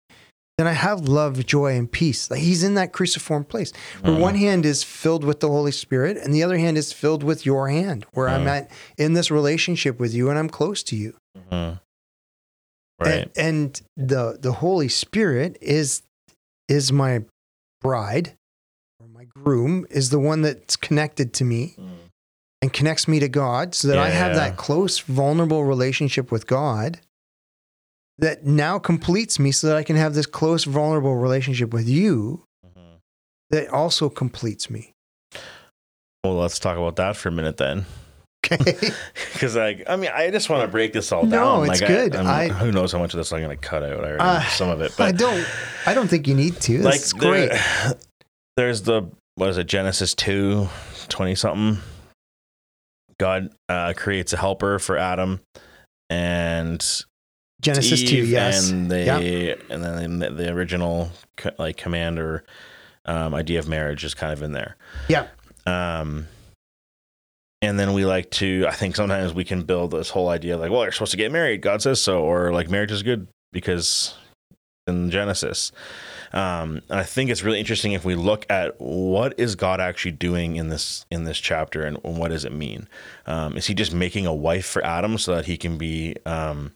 [0.57, 2.31] then I have love, joy, and peace.
[2.31, 4.21] Like he's in that cruciform place where Mhm.
[4.21, 7.47] one hand is filled with the Holy Spirit and the other hand is filled with
[7.47, 8.49] your hand, where I'm Mhm.
[8.49, 11.15] at in this relationship with you and I'm close to you.
[11.37, 11.79] Mhm.
[13.01, 13.31] Right.
[13.37, 16.03] And, and the the Holy Spirit is
[16.69, 17.23] is my
[17.81, 18.35] bride
[18.99, 22.08] or my groom is the one that's connected to me Mm.
[22.63, 27.01] And connects me to God so that I have that close vulnerable relationship with God
[28.19, 32.43] that now completes me so that I can have this close vulnerable relationship with you
[32.67, 32.99] Mhm.
[33.51, 34.93] that also completes me.
[36.25, 37.87] Well, let's talk about that for a minute then.
[38.45, 38.59] Okay.
[39.33, 41.71] Because like, I mean, I just want to break this all No, down.
[41.71, 42.17] it's like, good.
[42.17, 44.01] I, I- who knows how much of this I'm going to cut out?
[44.05, 45.47] I already Uh, some of it, I don't
[45.87, 46.79] I don't think you need to.
[46.83, 47.51] like, That's great.
[47.53, 47.95] there-
[48.57, 49.69] there's the what is it?
[49.69, 50.69] Genesis two,
[51.09, 51.81] 20 something.
[53.19, 55.41] God uh, creates a helper for Adam
[56.11, 56.85] and
[57.61, 58.71] Genesis Eve, 2, yes.
[58.71, 59.05] and they
[59.71, 62.45] and then the, the original co- like command or
[63.05, 64.77] um, idea of marriage is kind of in there.
[65.09, 65.27] Yeah.
[65.67, 66.29] Um,
[67.61, 70.71] and then we like to, I think sometimes we can build this whole idea like,
[70.71, 71.61] well, you're supposed to get married.
[71.61, 72.23] God says so.
[72.23, 74.15] Or like marriage is good because
[74.87, 75.73] in Genesis.
[76.33, 80.13] Um, and I think it's really interesting if we look at what is God actually
[80.13, 82.89] doing in this in this chapter and what does it mean?
[83.27, 86.73] Um, is he just making a wife for Adam so that he can be um,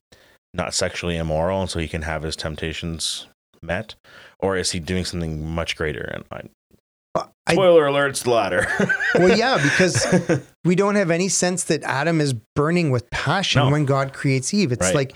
[0.55, 3.27] not sexually immoral and so he can have his temptations
[3.63, 3.95] met,
[4.39, 6.01] or is he doing something much greater?
[6.03, 8.67] And I, I- spoiler alert, it's the latter.
[9.17, 13.71] well, yeah, because we don't have any sense that Adam is burning with passion No.
[13.71, 14.73] when God creates Eve.
[14.73, 14.95] It's Right.
[14.95, 15.15] like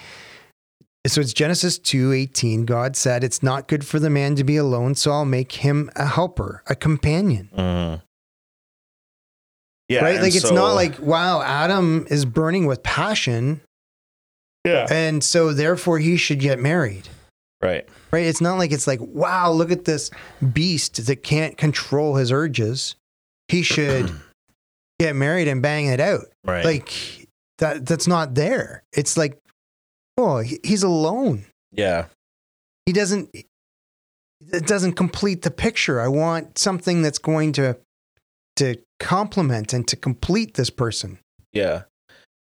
[1.08, 2.64] so it's Genesis 2:18.
[2.64, 5.90] God said, "It's not good for the man to be alone, so I'll make him
[5.96, 8.02] a helper, a companion." Mhm.
[9.88, 10.20] Yeah, right?
[10.20, 13.60] Like it's so- not like, "Wow, Adam is burning with passion,
[14.64, 17.08] yeah, and so therefore he should get married."
[17.62, 18.26] right, Right?
[18.26, 20.10] It's not like it's like, "Wow, look at this
[20.52, 22.94] beast that can't control his urges.
[23.48, 24.10] He should
[25.00, 26.92] get married and bang it out." right, like
[27.58, 29.38] that that's not there it's like
[30.16, 32.06] oh he's alone yeah,
[32.86, 37.76] he doesn't it doesn't complete the picture i want something that's going to
[38.54, 41.18] to complement and to complete this person
[41.56, 41.82] yeah.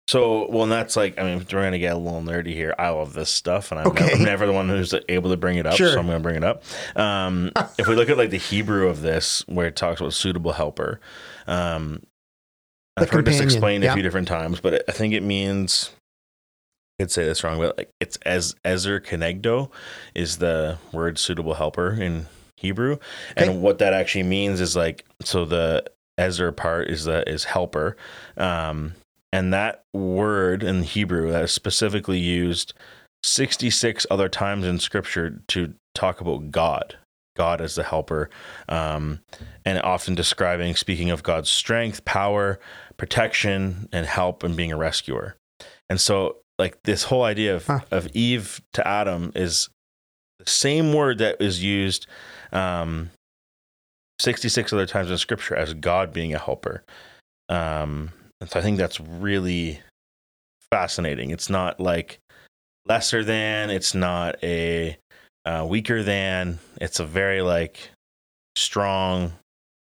[0.10, 2.74] So, well, and that's like, I mean, we're gonna get a little nerdy here.
[2.80, 4.06] I love this stuff, and I'm, Okay.
[4.06, 5.93] never, I'm never the one who's able to bring it up, Sure.
[5.93, 6.63] so I'm gonna bring it up.
[6.95, 10.54] Um, if we look at like the Hebrew of this, where it talks about suitable
[10.54, 11.00] helper,
[11.45, 12.02] um,
[12.98, 13.91] I've heard this explained yeah.
[13.91, 15.91] a few different times, but I think it means.
[16.99, 19.71] Could say this wrong, but like it's as ezer kenegdo
[20.13, 22.93] is the word suitable helper in Hebrew,
[23.31, 23.47] Okay.
[23.47, 25.85] and what that actually means is like so the
[26.17, 27.95] ezer part is the is helper,
[28.35, 28.95] um,
[29.31, 32.73] and that word in Hebrew that is specifically used
[33.23, 36.97] 66 other times in scripture to talk about God.
[37.38, 38.29] God as the helper,
[38.67, 39.21] um,
[39.63, 42.59] and often describing, speaking of God's strength, power,
[42.97, 45.38] protection, and help, and being a rescuer.
[45.89, 47.80] And so, like this whole idea of, Huh.
[47.89, 49.69] of Eve to Adam is
[50.39, 52.06] the same word that is used
[52.52, 53.10] um,
[54.19, 56.84] 66 other times in scripture as God being a helper.
[57.48, 59.80] Um, and so I think that's really
[60.72, 61.32] fascinating.
[61.32, 62.19] It's not like
[62.86, 64.98] lesser than, it's not a
[65.45, 67.89] uh, weaker than, it's a very like
[68.56, 69.34] strong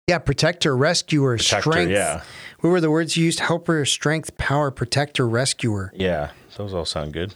[0.08, 1.70] yeah protector rescuer protector.
[1.70, 2.22] strength Yeah.
[2.64, 6.30] What were the words you used helper strength power protector rescuer Yeah.
[6.56, 7.34] Those all sound good.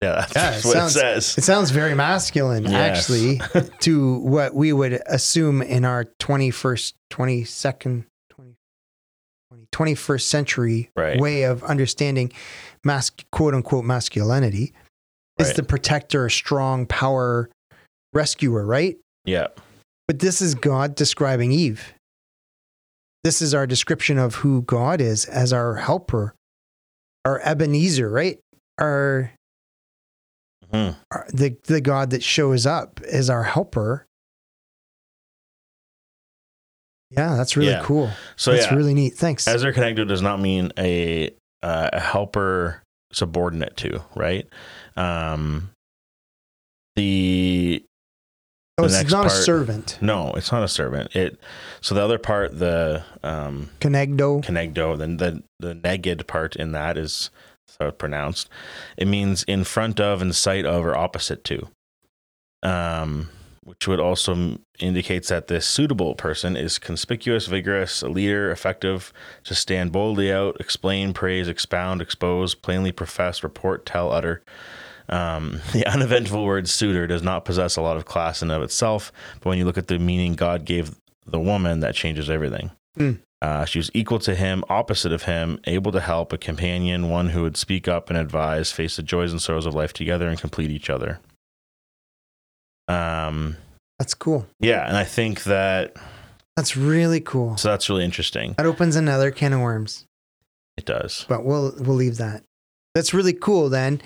[0.00, 1.38] Yeah, that's Yeah, it what sounds- it says.
[1.38, 2.72] it sounds very masculine Yes.
[3.10, 3.40] actually
[3.80, 8.54] to what we would assume in our 21st 22nd 20,
[9.72, 11.18] 21st century Right.
[11.20, 12.32] way of understanding
[12.84, 14.72] mas- quote unquote masculinity
[15.38, 15.56] is Right.
[15.56, 17.50] the protector strong power
[18.14, 19.48] rescuer right Yeah.
[20.06, 21.92] but this is god describing eve
[23.24, 26.34] this is our description of who god is as our helper
[27.24, 28.38] our ebenezer right
[28.78, 29.32] our
[30.72, 30.96] Mhm.
[31.10, 34.06] our- the the God that shows up as our helper.
[37.10, 37.82] Yeah, that's really Yeah.
[37.82, 38.10] cool.
[38.36, 39.14] So that's yeah, really neat.
[39.14, 39.48] Thanks.
[39.48, 41.30] As Ezer kenegdo does not mean a
[41.62, 44.46] uh, a helper subordinate to, right?
[44.96, 45.70] Um,
[46.94, 47.84] the
[48.84, 49.98] oh, the it's not a servant.
[50.00, 51.14] no, it's not a servant.
[51.14, 51.38] It
[51.80, 54.44] so the other part, the um, Conegdo.
[54.44, 57.30] Kenegdo, then the the neged part in that is
[57.78, 58.48] how it's pronounced.
[58.96, 61.68] It means in front of, in sight of, or opposite to.
[62.62, 63.30] Um,
[63.62, 69.12] which would also indicates that this suitable person is conspicuous, vigorous, a leader, effective,
[69.44, 74.42] to stand boldly out, explain, praise, expound, expose, plainly profess, report, tell, utter.
[75.10, 78.62] Um, the uneventful word suitor does not possess a lot of class in and of
[78.62, 80.94] itself, but when you look at the meaning God gave
[81.26, 82.70] the woman, that changes everything.
[82.96, 83.12] Hmm.
[83.42, 87.30] Uh, she was equal to him, opposite of him, able to help, a companion, one
[87.30, 90.38] who would speak up and advise, face the joys and sorrows of life together, and
[90.38, 91.20] complete each other.
[92.88, 93.56] Um,
[93.98, 94.46] That's cool.
[94.58, 95.96] yeah, and I think that
[96.56, 97.56] That's really cool.
[97.56, 98.54] so that's really interesting.
[98.58, 100.04] That opens another can of worms,
[100.76, 101.24] It does.
[101.28, 102.42] but we'll we'll leave that.
[102.94, 103.68] That's really cool.
[103.68, 104.02] Then,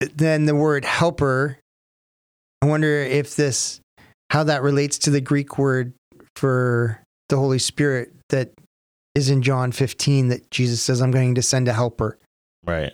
[0.00, 1.58] then the word helper.
[2.62, 3.80] I wonder if this
[4.30, 5.92] how that relates to the Greek word
[6.36, 8.50] for the Holy Spirit that
[9.14, 12.18] is in John 15 that Jesus says, "I'm going to send a helper."
[12.66, 12.92] Right.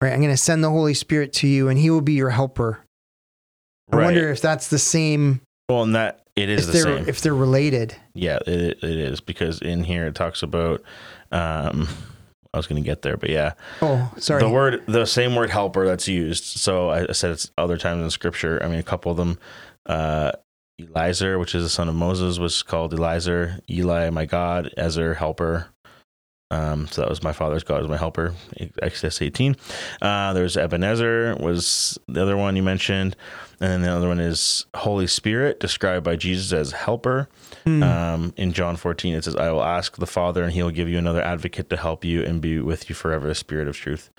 [0.00, 0.12] Right?
[0.12, 2.80] I'm going to send the Holy Spirit to you, and He will be your helper.
[3.92, 4.04] I Right.
[4.04, 5.40] wonder if that's the same.
[5.68, 7.08] well, and that it is If the they're same.
[7.08, 7.94] if they're related.
[8.14, 10.82] Yeah, it, it is because in here it talks about
[11.30, 11.88] um
[12.54, 14.42] I was going to get there, but yeah, Oh, sorry.
[14.42, 16.44] the word, the same word helper that's used.
[16.44, 18.62] So I said it's other times in scripture.
[18.62, 19.38] I mean, a couple of them,
[19.86, 20.32] uh,
[20.78, 25.68] Eliezer, which is the son of Moses, was called Elizer, Eli, my God, Ezer, helper.
[26.52, 28.34] Um, so that was my father's God was my helper.
[28.82, 29.56] Exodus 18.
[30.02, 33.16] Uh, there's Ebenezer was the other one you mentioned,
[33.58, 37.30] and then the other one is Holy Spirit, described by Jesus as helper.
[37.64, 37.82] Hmm.
[37.82, 40.90] Um, in John 14, it says, "I will ask the Father, and He will give
[40.90, 44.10] you another advocate to help you and be with you forever, the Spirit of Truth."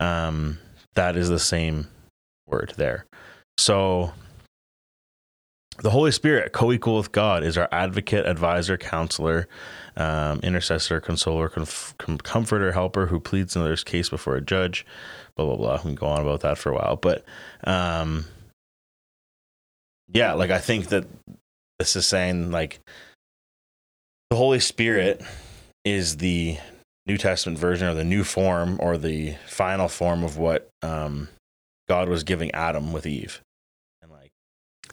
[0.00, 0.58] Um,
[0.94, 1.88] that is the same
[2.46, 3.04] word there.
[3.58, 4.14] So
[5.78, 9.48] the Holy Spirit, co-equal with God, is our advocate, advisor, counselor,
[9.96, 14.86] um, intercessor, consoler, conf- com- comforter, helper who pleads another's case before a judge.
[15.36, 15.76] Blah blah blah.
[15.76, 17.24] We can go on about that for a while, but
[17.64, 18.26] um,
[20.12, 21.06] yeah, like I think that
[21.78, 22.80] this is saying like
[24.30, 25.22] the Holy Spirit
[25.84, 26.58] is the
[27.06, 31.28] New Testament version or the new form or the final form of what um,
[31.88, 33.40] God was giving Adam with Eve.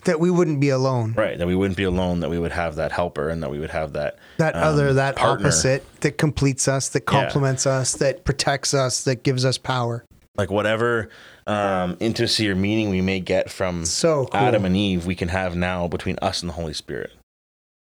[0.06, 1.14] That we wouldn't be alone.
[1.16, 3.60] right, that we wouldn't be alone, that we would have that helper and that we
[3.60, 5.48] would have that That Um, other, that partner.
[5.48, 7.22] opposite, that completes us, that Yeah.
[7.24, 10.04] complements us, that protects us, that gives us power.
[10.38, 11.10] like whatever
[11.46, 14.40] um, intimacy or meaning we may get from So cool.
[14.40, 17.12] Adam and Eve, we can have now between us and the Holy Spirit.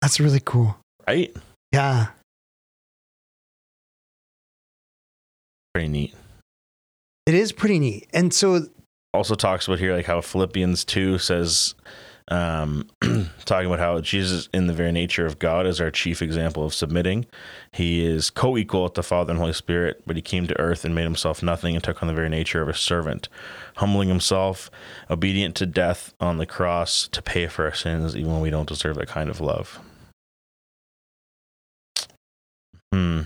[0.02, 0.76] That's really cool.
[1.06, 1.34] Right?
[1.72, 2.06] Yeah.
[5.72, 6.14] Pretty neat.
[7.26, 8.08] It is pretty neat.
[8.12, 8.66] And so
[9.14, 11.74] also talks about here like how Philippians 2 says
[12.28, 12.88] um
[13.44, 16.72] talking about how Jesus in the very nature of God is our chief example of
[16.72, 17.26] submitting.
[17.72, 20.94] He is co-equal with the Father and Holy Spirit, but he came to earth and
[20.94, 23.28] made himself nothing and took on the very nature of a servant,
[23.76, 24.70] humbling himself,
[25.10, 28.68] obedient to death on the cross to pay for our sins even when we don't
[28.68, 29.80] deserve that kind of love.
[32.92, 33.22] Hmm.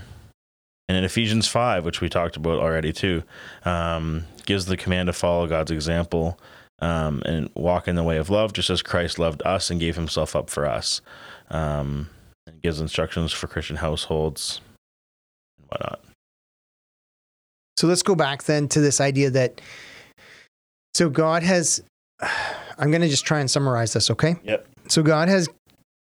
[0.89, 3.21] And in Ephesians 5, which we talked about already too,
[3.63, 6.39] um, gives the command to follow God's example
[6.79, 9.95] um, and walk in the way of love, just as Christ loved us and gave
[9.95, 11.01] himself up for us.
[11.51, 12.09] Um,
[12.47, 14.61] and gives instructions for Christian households
[15.59, 16.03] and whatnot.
[17.77, 19.61] So let's go back then to this idea that
[20.95, 21.83] so God has
[22.79, 24.37] I'm going to just try and summarize this, okay?
[24.43, 24.67] Yep.
[24.87, 25.49] So God has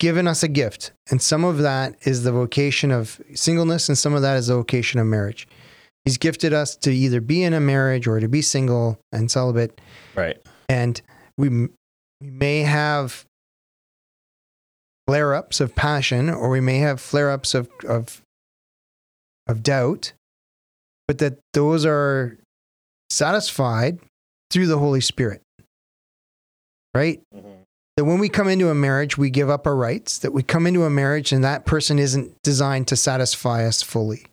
[0.04, 4.12] given us a gift, and some of that is the vocation of singleness and some
[4.12, 5.48] of that is the vocation of marriage.
[6.04, 9.80] He's gifted us to either be in a marriage or to be single and celibate,
[10.14, 10.36] Right.
[10.68, 11.00] and
[11.38, 13.24] we we may have
[15.08, 18.20] flare-ups of passion or we may have flare-ups of of
[19.46, 20.12] of doubt
[21.08, 22.36] but that those are
[23.08, 24.00] satisfied
[24.50, 25.40] through the holy spirit.
[26.94, 27.63] Right mm-hmm.
[27.96, 30.66] That when we come into a marriage we give up our rights that we come
[30.66, 34.26] into a marriage and that person isn't designed to satisfy us fully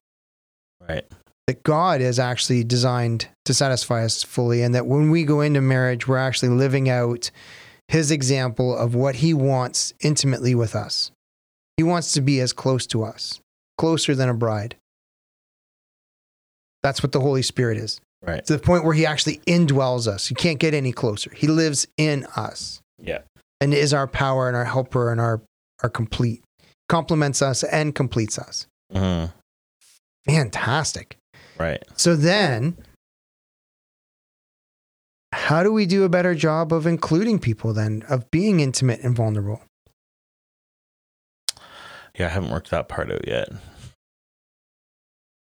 [0.87, 1.05] Right.
[1.47, 5.61] that God is actually designed to satisfy us fully, and that when we go into
[5.61, 7.29] marriage, we're actually living out
[7.87, 11.11] His example of what He wants intimately with us.
[11.77, 13.41] He wants to be as close to us,
[13.77, 14.75] closer than a bride.
[16.83, 17.99] That's what the Holy Spirit is.
[18.23, 18.43] Right.
[18.45, 20.29] To the point where He actually indwells us.
[20.29, 21.31] You can't get any closer.
[21.35, 23.19] He lives in us Yeah.
[23.61, 25.41] And is our power and our helper and our,
[25.83, 26.43] our complete,
[26.89, 28.67] complements us and completes us.
[28.91, 29.25] hmm
[30.25, 31.17] Fantastic.
[31.57, 31.83] Right.
[31.95, 32.77] So then,
[35.31, 39.15] how do we do a better job of including people then, of being intimate and
[39.15, 39.61] vulnerable?
[42.17, 43.49] Yeah, I haven't worked that part out yet.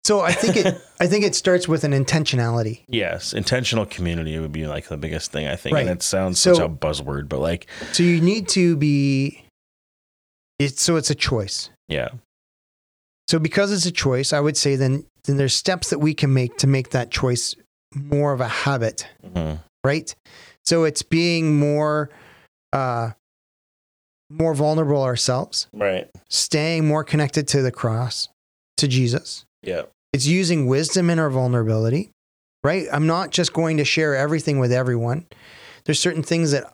[0.05, 2.85] So I think it I think it starts with an intentionality.
[2.89, 5.97] Yes, intentional community would be like the biggest thing I think, and Right.
[5.97, 9.45] it sounds So- such a buzzword, but like, So you need to be
[10.59, 11.71] it's so it's a choice.
[11.89, 12.09] yeah,
[13.29, 16.33] So because it's a choice, I would say then then there's steps that we can
[16.33, 17.55] make to make that choice
[17.95, 20.15] more of a habit, hmm right?
[20.65, 22.11] So it's being more
[22.73, 23.11] uh
[24.31, 28.29] more vulnerable ourselves, right, staying more connected to the cross,
[28.77, 29.45] to Jesus.
[29.63, 29.83] Yeah,
[30.13, 32.11] It's using wisdom in our vulnerability,
[32.65, 32.87] right?
[32.93, 35.27] I'm not just going to share everything with everyone.
[35.85, 36.73] There's certain things that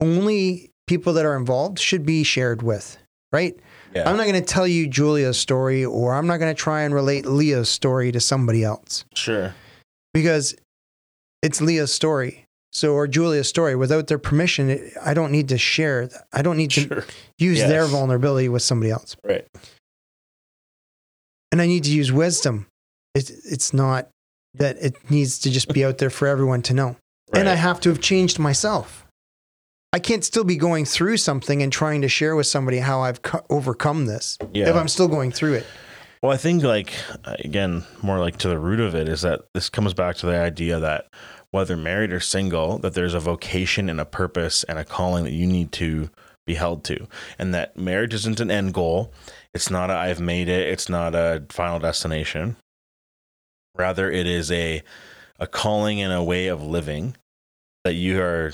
[0.00, 2.98] only people that are involved should be shared with,
[3.32, 3.54] right?
[3.94, 6.82] yeah, I'm not going to tell you Julia's story or I'm not going to try
[6.82, 9.54] and relate Leah's story to somebody else sure,
[10.14, 10.54] because
[11.42, 12.44] it's Leah's story.
[12.72, 16.08] So, or Julia's story without their permission, I don't need to share.
[16.32, 17.04] I don't need to sure,
[17.36, 19.16] use their vulnerability with somebody else.
[19.24, 19.44] right,
[21.52, 22.66] and I need to use wisdom.
[23.14, 24.08] It's it's not
[24.54, 26.96] that it needs to just be out there for everyone to know.
[27.32, 29.06] And I have to have changed myself.
[29.92, 33.22] I can't still be going through something and trying to share with somebody how I've
[33.22, 35.66] co- overcome this yeah, if I'm still going through it.
[36.22, 36.92] Well, I think like
[37.24, 40.36] again, more like to the root of it is that this comes back to the
[40.36, 41.06] idea that
[41.50, 45.32] whether married or single, that there's a vocation and a purpose and a calling that
[45.32, 46.10] you need to
[46.46, 49.12] be held to, and that marriage isn't an end goal.
[49.54, 50.68] It's not a I've made it.
[50.68, 52.56] It's not a final destination.
[53.76, 54.82] Rather, it is a
[55.38, 57.16] a calling and a way of living
[57.84, 58.52] that you are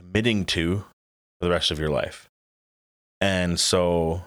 [0.00, 2.28] committing to for the rest of your life.
[3.20, 4.22] And so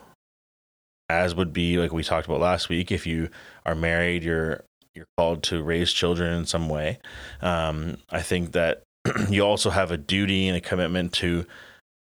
[1.10, 3.30] as would be like we talked about last week if you
[3.66, 4.64] are married you're
[4.94, 6.98] you're called to raise children in some way
[7.42, 8.84] um, i think that
[9.30, 11.46] you also have a duty and a commitment to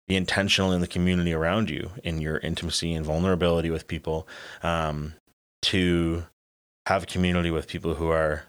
[0.09, 4.27] be intentional in the community around you in your intimacy and vulnerability with people
[4.63, 5.15] um,
[5.63, 6.25] to
[6.87, 8.45] have community with people who are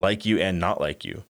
[0.00, 1.24] like you and not like you.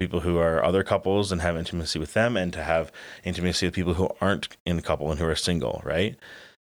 [0.00, 2.90] People who are other couples and have intimacy with them and to have
[3.22, 6.16] intimacy with people who aren't in a couple and who are single right?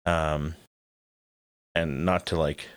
[0.06, 0.54] Um,
[1.74, 2.68] and not to like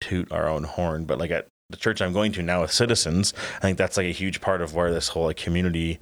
[0.00, 3.34] toot our own horn, but like at the church I'm going to now with citizens,
[3.56, 5.98] I think that's like a huge part of where this whole like community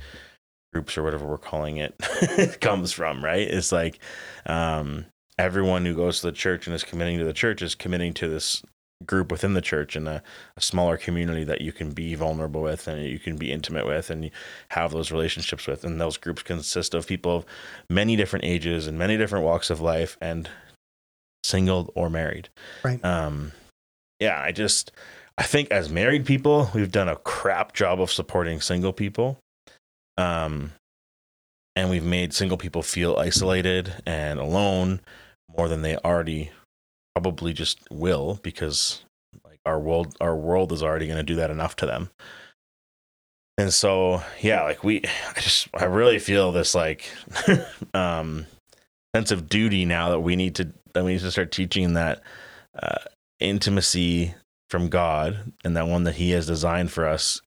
[0.72, 1.94] groups or whatever we're calling it
[2.60, 3.46] comes from, right?
[3.46, 3.98] It's like
[4.46, 5.06] um,
[5.38, 8.28] everyone who goes to the church and is committing to the church is committing to
[8.28, 8.62] this
[9.06, 10.22] group within the church and a,
[10.56, 14.10] a, smaller community that you can be vulnerable with and you can be intimate with
[14.10, 14.30] and
[14.68, 17.46] have those relationships with and those groups consist of people of
[17.90, 20.48] many different ages and many different walks of life and
[21.44, 22.48] single or married.
[22.84, 23.04] Right.
[23.04, 23.52] Um,
[24.20, 24.92] yeah, I just
[25.36, 29.38] I think as married people, we've done a crap job of supporting single people.
[30.16, 30.72] Um,
[31.74, 35.00] and we've made single people feel isolated and alone
[35.56, 36.50] more than they already
[37.14, 39.04] probably just will because
[39.44, 42.10] like our world our world is already going to do that enough to them.
[43.58, 47.10] And so, yeah, like we I just I really feel this like
[47.94, 48.46] um
[49.14, 52.22] sense of duty now that we need to that we need to start teaching that
[52.78, 52.98] uh,
[53.40, 54.34] intimacy
[54.70, 57.40] from God and that one that He has designed for us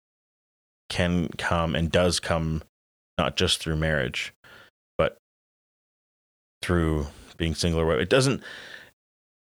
[0.90, 2.64] can come and does come
[3.18, 4.34] not just through marriage,
[4.98, 5.18] but
[6.62, 7.08] through
[7.38, 8.42] being single or It doesn't.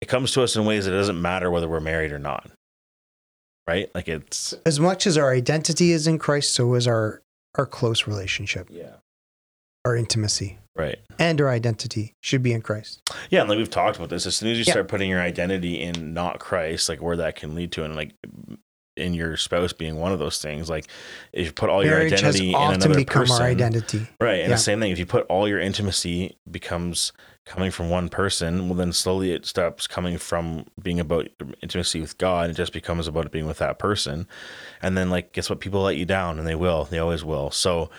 [0.01, 2.49] It comes to us in ways that it doesn't matter whether we're married or not.
[3.67, 3.89] Right?
[3.95, 7.21] Like it's as much as our identity is in Christ, so is our
[7.55, 8.67] our close relationship.
[8.69, 8.95] Yeah.
[9.83, 10.59] Our intimacy.
[10.75, 10.99] Right.
[11.19, 13.01] And our identity should be in Christ.
[13.29, 14.25] Yeah, and like we've talked about this.
[14.25, 14.73] As soon as you yeah.
[14.73, 18.13] start putting your identity in not Christ, like where that can lead to, and like
[18.95, 20.87] in your spouse being one of those things, like
[21.33, 24.07] if you put all Marriage your identity in another person, our identity.
[24.19, 24.39] right?
[24.39, 24.55] And yeah.
[24.55, 27.11] the same thing, if you put all your intimacy becomes
[27.45, 31.27] coming from one person, well, then slowly it stops coming from being about
[31.61, 32.49] intimacy with God.
[32.49, 34.27] It just becomes about being with that person,
[34.81, 35.59] and then like guess what?
[35.59, 36.85] People let you down, and they will.
[36.85, 37.51] They always will.
[37.51, 37.89] So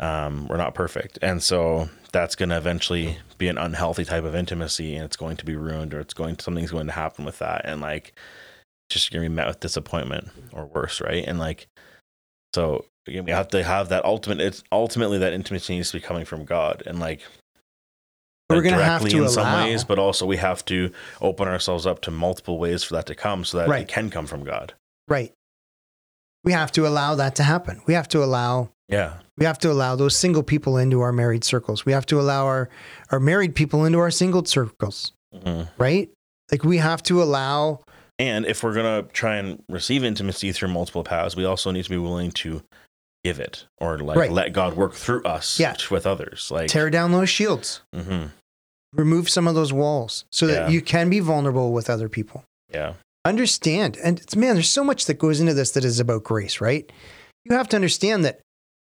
[0.00, 4.34] um, we're not perfect, and so that's going to eventually be an unhealthy type of
[4.34, 7.24] intimacy, and it's going to be ruined, or it's going to, something's going to happen
[7.24, 8.14] with that, and like
[8.90, 11.24] just to be met with disappointment or worse, right?
[11.26, 11.66] And like
[12.54, 14.40] so again, we have to have that ultimate.
[14.40, 17.22] It's ultimately that intimacy needs to be coming from God, and like
[18.50, 19.28] we're going to have to in allow.
[19.28, 23.06] some ways, but also we have to open ourselves up to multiple ways for that
[23.06, 23.82] to come, so that right.
[23.82, 24.74] it can come from God.
[25.08, 25.32] Right.
[26.44, 27.80] We have to allow that to happen.
[27.86, 29.14] We have to allow yeah.
[29.38, 31.84] We have to allow those single people into our married circles.
[31.84, 32.68] We have to allow our,
[33.10, 35.12] our married people into our single circles.
[35.34, 35.62] Mm-hmm.
[35.78, 36.10] Right?
[36.52, 37.80] Like we have to allow.
[38.18, 41.84] And if we're going to try and receive intimacy through multiple paths, we also need
[41.84, 42.62] to be willing to
[43.24, 44.30] give it or like right.
[44.30, 45.74] let God work through us yeah.
[45.90, 46.50] with others.
[46.50, 47.80] Like tear down those shields.
[47.94, 48.26] Mm-hmm.
[48.92, 50.68] Remove some of those walls so that yeah.
[50.68, 52.44] you can be vulnerable with other people.
[52.72, 52.94] Yeah.
[53.24, 53.96] Understand.
[53.96, 56.90] And man, there's so much that goes into this that is about grace, right?
[57.44, 58.40] You have to understand that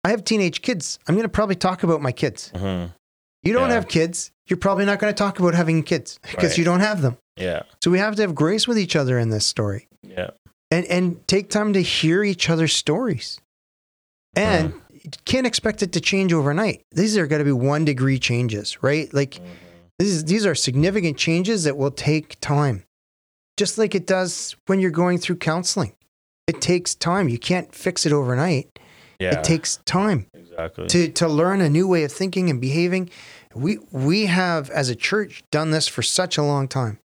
[0.04, 1.00] I have teenage kids.
[1.08, 2.52] I'm going to probably talk about my kids.
[2.54, 2.92] Mm-hmm.
[3.42, 3.76] You don't yeah.
[3.76, 4.32] have kids.
[4.48, 6.58] You're probably not going to talk about having kids because right.
[6.58, 7.18] you don't have them.
[7.38, 7.64] Yeah.
[7.84, 9.88] So we have to have grace with each other in this story.
[10.02, 10.32] Yeah.
[10.72, 13.40] And and take time to hear each other's stories.
[14.36, 16.84] And you can't expect it to change overnight.
[16.92, 19.14] These are going to be one degree changes, right?
[19.14, 19.46] Like mm-hmm.
[20.00, 22.84] these these are significant changes that will take time.
[23.58, 25.94] Just like it does when you're going through counseling.
[26.48, 27.30] It takes time.
[27.30, 28.80] You can't fix it overnight.
[29.20, 29.40] Yeah.
[29.40, 33.10] It takes time exactly to to learn a new way of thinking and behaving.
[33.54, 37.00] We we have as a church done this for such a long time.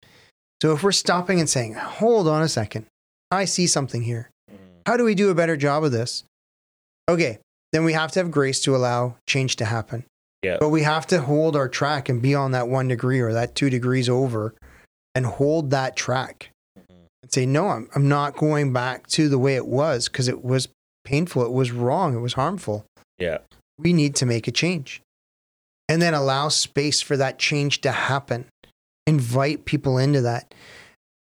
[0.61, 2.87] So if we're stopping and saying, "Hold on a second.
[3.31, 4.31] I see something here.
[4.87, 6.25] How do we do a better job of this?"
[7.09, 7.39] Okay,
[7.73, 10.05] then we have to have grace to allow change to happen.
[10.43, 10.57] Yeah.
[10.59, 13.55] But we have to hold our track and be on that 1 degree or that
[13.55, 14.55] 2 degrees over
[15.15, 16.51] and hold that track.
[16.79, 17.05] Mm-hmm.
[17.23, 20.45] And say, "No, I'm I'm not going back to the way it was because it
[20.45, 20.69] was
[21.05, 21.45] painful.
[21.45, 22.15] It was wrong.
[22.15, 22.85] It was harmful.
[23.19, 23.39] Yeah.
[23.79, 25.01] We need to make a change.
[25.89, 28.47] And then allow space for that change to happen.
[29.07, 30.55] Invite people into that.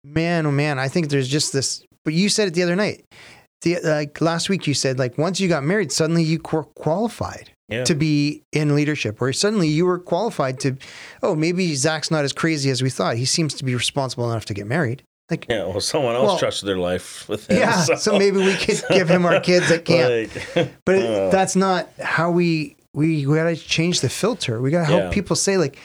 [0.04, 1.84] man, oh man, I think there's just this.
[2.06, 3.06] But you said it the other night.
[3.62, 7.52] The, like last week, you said like once you got married, suddenly you were qualified
[7.68, 7.84] Yeah.
[7.84, 10.78] to be in leadership, or suddenly you were qualified to.
[11.22, 13.18] Oh, maybe Zach's not as crazy as we thought.
[13.18, 15.04] He seems to be responsible enough to get married.
[15.30, 15.66] Like, yeah.
[15.66, 17.58] Well, someone else Well- trusted their life with him.
[17.58, 17.84] yeah.
[17.84, 20.32] So, maybe we could give him our kids at camp.
[20.56, 24.62] Like, But uh, it, that's not how we we we gotta change the filter.
[24.62, 25.10] We gotta help Yeah.
[25.12, 25.78] people say like,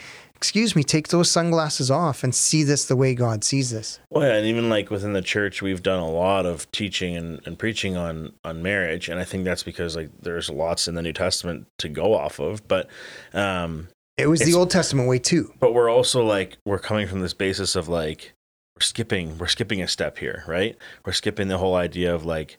[0.45, 4.27] "Excuse me, take those sunglasses off and see this the way God sees this." Well,
[4.27, 7.57] yeah, and even like within the church, we've done a lot of teaching and, and
[7.57, 11.13] preaching on on marriage, and I think that's because like there's lots in the New
[11.13, 12.67] Testament to go off of.
[12.67, 12.87] But,
[13.33, 13.87] um,
[14.17, 15.51] It was the Old Testament way too.
[15.59, 18.33] but we're also like we're coming from this basis of like
[18.77, 20.77] we're skipping we're skipping a step here, right?
[21.05, 22.57] We're skipping the whole idea of like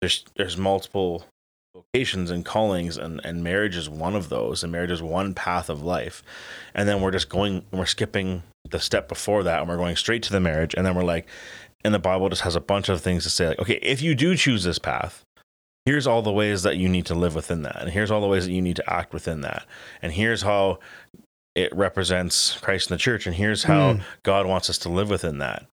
[0.00, 1.26] there's there's multiple
[1.76, 5.68] vocations and callings and and marriage is one of those and marriage is one path
[5.68, 6.22] of life.
[6.74, 10.22] And then we're just going we're skipping the step before that and we're going straight
[10.24, 10.74] to the marriage.
[10.74, 11.26] And then we're like
[11.84, 14.14] and the bible just has a bunch of things to say like okay if you
[14.14, 15.22] do choose this path
[15.84, 17.80] here's all the ways that you need to live within that.
[17.80, 19.64] And here's all the ways that you need to act within that.
[20.02, 20.80] And here's how
[21.54, 23.26] it represents christ in the church.
[23.26, 24.02] And here's how Mm.
[24.24, 25.66] god wants us to live within that.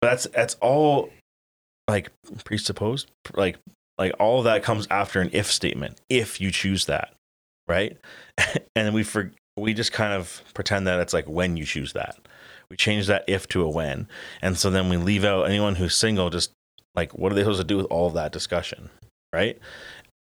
[0.00, 1.10] But that's that's all
[1.88, 2.10] like
[2.44, 3.56] presupposed like
[3.98, 7.14] like all of that comes after an if statement if you choose that
[7.68, 7.96] right?
[8.74, 12.16] And we for we just kind of pretend that it's like when you choose that.
[12.70, 14.08] We change that if to a when
[14.40, 16.52] and so then we leave out anyone who's single just
[16.94, 18.90] like what are they supposed to do with all of that discussion
[19.32, 19.58] right?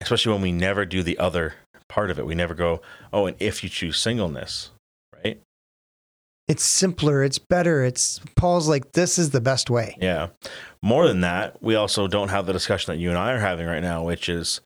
[0.01, 1.53] Especially when we never do the other
[1.87, 2.25] part of it.
[2.25, 2.81] We never go
[3.13, 4.71] oh and if you choose singleness
[6.51, 7.23] It's simpler.
[7.23, 7.81] It's better.
[7.85, 9.95] It's Paul's like this is the best way.
[10.01, 10.27] Yeah.
[10.83, 13.67] More than that, we also don't have the discussion that you and I are having
[13.67, 14.59] right now, which is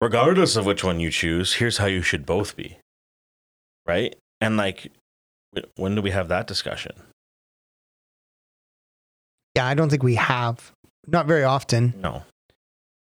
[0.00, 2.78] regardless of which one you choose, here's how you should both be.
[3.86, 4.16] Right?
[4.40, 4.90] And like,
[5.76, 6.92] when do we have that discussion?
[9.54, 10.72] Yeah, I don't think we have.
[11.06, 11.92] Not very often.
[12.00, 12.22] No.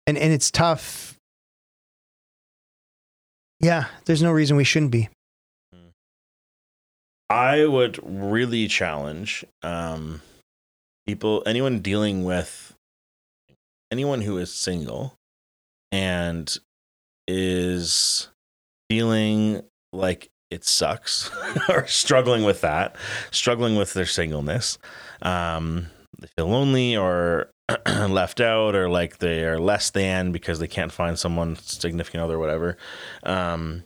[0.05, 1.15] And and it's tough.
[3.61, 5.07] Yeah, there's no reason we shouldn't be.
[7.30, 10.22] I would really challenge um,
[11.06, 12.74] people, anyone dealing with
[13.92, 15.16] anyone who is single
[15.92, 16.56] and
[17.28, 18.30] is
[18.90, 19.62] feeling
[19.94, 21.30] like it sucks
[21.70, 22.96] or struggling with that,
[23.32, 24.80] struggling with their singleness.
[25.22, 25.88] Um,
[26.20, 27.52] they feel lonely or
[27.88, 32.40] left out or like they are less than because they can't find someone significant other
[32.40, 32.78] whatever.
[33.24, 33.84] Um,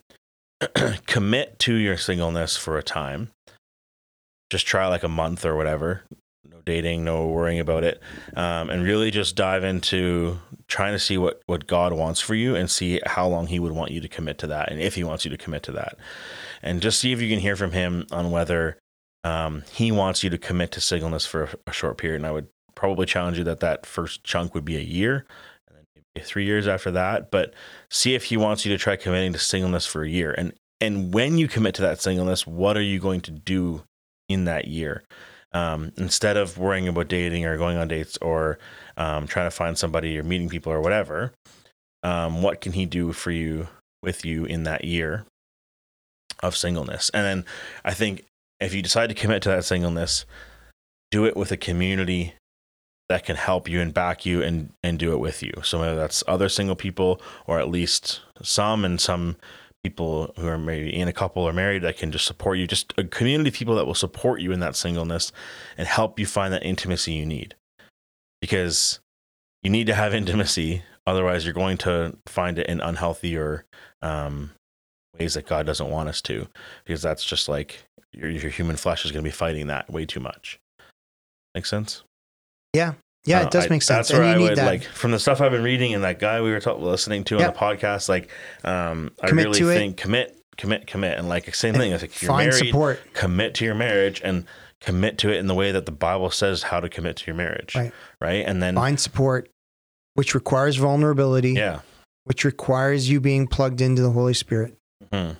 [1.07, 3.31] commit to your singleness for a time.
[4.49, 6.03] Just try like a month or whatever.
[6.49, 8.01] No dating, no worrying about it,
[8.35, 12.55] um, and really just dive into trying to see what what God wants for you
[12.55, 15.03] and see how long He would want you to commit to that, and if He
[15.03, 15.97] wants you to commit to that,
[16.61, 18.77] and just see if you can hear from Him on whether
[19.23, 22.17] um, He wants you to commit to singleness for a, a short period.
[22.17, 25.25] And I would probably challenge you that that first chunk would be a year,
[26.21, 27.31] three years after that.
[27.31, 27.53] But
[27.89, 31.13] see if He wants you to try committing to singleness for a year, and and
[31.13, 33.83] when you commit to that singleness, what are you going to do
[34.27, 35.03] in that year?
[35.53, 38.57] Um, instead of worrying about dating or going on dates or
[38.97, 41.31] um, trying to find somebody or meeting people or whatever,
[42.01, 43.67] um, what can he do for you
[44.01, 45.25] with you in that year
[46.41, 47.09] of singleness?
[47.13, 47.45] And then
[47.85, 48.25] I think
[48.59, 50.25] if you decide to commit to that singleness,
[51.11, 52.33] do it with a community
[53.09, 55.53] that can help you and back you and and do it with you.
[55.63, 59.37] So whether that's other single people or at least some and some
[59.83, 62.93] people who are maybe in a couple or married that can just support you, just
[62.97, 65.31] a community of people that will support you in that singleness
[65.77, 67.55] and help you find that intimacy you need.
[68.39, 68.99] Because
[69.61, 73.65] you need to have intimacy, otherwise you're going to find it in unhealthy or
[74.01, 74.51] um,
[75.19, 76.47] ways that God doesn't want us to.
[76.85, 77.83] Because that's just like
[78.13, 80.59] your, your human flesh is going to be fighting that way too much.
[81.53, 82.03] Make sense?
[82.73, 82.93] Yeah,
[83.25, 84.07] Yeah, it does I- make sense.
[84.09, 84.65] That's where you I would that.
[84.65, 87.37] like from the stuff I've been reading and that guy we were ta- listening to
[87.37, 88.09] on the podcast.
[88.09, 88.29] Like,
[88.63, 89.75] um, I Commit really to it.
[89.75, 91.91] think commit, commit, commit, and like same thing.
[91.91, 92.99] It's like you're Find married, support.
[93.13, 94.45] commit to your marriage and
[94.81, 97.35] commit to it in the way that the Bible says how to commit to your
[97.35, 97.75] marriage.
[97.75, 97.91] Right.
[98.19, 98.45] Right.
[98.45, 99.49] And then, Find support,
[100.15, 101.79] which requires vulnerability, yeah.
[102.25, 104.75] which requires you being plugged into the Holy Spirit.
[105.13, 105.37] Mhm.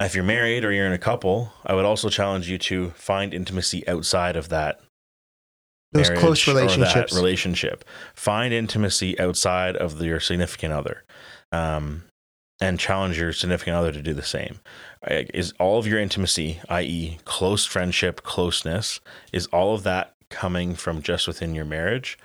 [0.00, 3.32] If you're married or you're in a couple, I would also challenge you to find
[3.32, 4.78] intimacy outside of that
[5.96, 7.14] Those close relationships.
[7.14, 7.84] relationship.
[8.14, 11.04] Find intimacy outside of your significant other,
[11.52, 12.04] um,
[12.60, 14.60] and challenge your significant other to do the same.
[15.08, 19.00] Is all of your intimacy, i.e., close friendship, closeness,
[19.32, 22.18] is all of that coming from just within your marriage?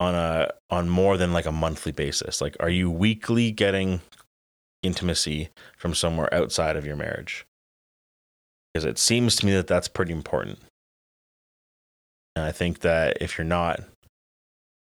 [0.00, 4.00] On a on more than like a monthly basis, like are you weekly getting
[4.82, 7.44] intimacy from somewhere outside of your marriage?
[8.72, 10.58] Because it seems to me that that's pretty important.
[12.40, 13.80] And I think that if you're not,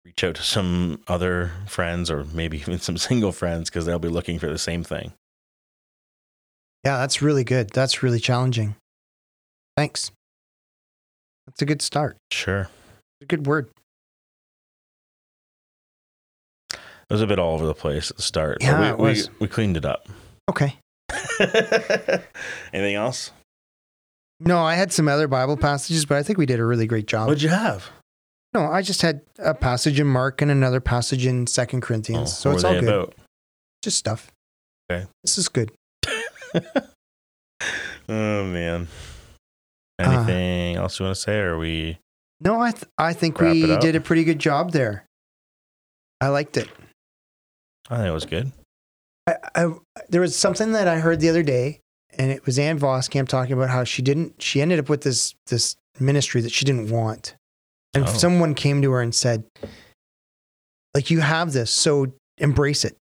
[0.05, 4.07] reach out to some other friends or maybe even some single friends because they'll be
[4.07, 5.12] looking for the same thing.
[6.84, 7.70] Yeah, that's really good.
[7.70, 8.76] That's really challenging.
[9.76, 10.12] Thanks.
[11.49, 12.16] That's a good start.
[12.30, 12.68] Sure.
[13.20, 13.68] A good word.
[16.70, 16.78] It
[17.11, 18.59] was a bit all over the place at the start.
[18.61, 19.30] but Yeah, we, it was.
[19.30, 20.09] We, we cleaned it up.
[20.49, 20.76] Okay.
[22.72, 23.32] Anything else?
[24.45, 27.07] No, I had some other Bible passages, but I think we did a really great
[27.07, 27.28] job.
[27.28, 27.90] What'd you have?
[28.55, 32.30] No, I just had a passage in Mark and another passage in Second Corinthians.
[32.30, 32.84] Oh, so it's all good.
[32.84, 33.14] about?
[33.82, 34.30] Just stuff.
[34.90, 35.07] Okay.
[35.24, 35.70] This is good.
[38.09, 38.88] Oh man.
[39.99, 41.38] Uh, Anything else you want to say?
[41.38, 41.99] Or are we
[42.40, 45.05] No, I th- I think we did a pretty good job there.
[46.20, 46.68] I liked it.
[47.88, 48.51] I think it was good.
[49.28, 49.72] I, I,
[50.09, 51.78] there was something that I heard the other day,
[52.18, 54.40] and it was Ann Voskamp talking about how she didn't.
[54.42, 57.34] She ended up with this this ministry that she didn't want,
[57.94, 58.12] and Oh.
[58.12, 59.44] someone came to her and said,
[60.94, 62.96] "Like you have this, so embrace it,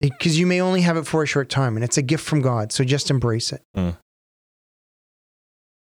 [0.00, 2.40] because you may only have it for a short time, and it's a gift from
[2.40, 2.72] God.
[2.72, 3.90] So just embrace it." Hmm.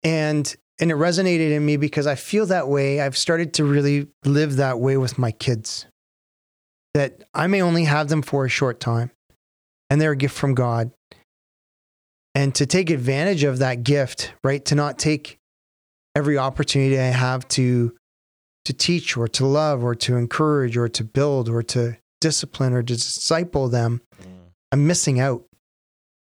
[0.02, 3.00] And and it resonated in me because I feel that way.
[3.00, 5.86] I've started to really live that way with my kids.
[6.94, 9.10] That I may only have them for a short time
[9.90, 10.90] and they're a gift from God.
[12.34, 14.64] And to take advantage of that gift, right?
[14.66, 15.38] To not take
[16.16, 17.94] every opportunity I have to
[18.64, 22.82] to teach or to love or to encourage or to build or to discipline or
[22.82, 24.26] to disciple them, mm.
[24.72, 25.44] I'm missing out.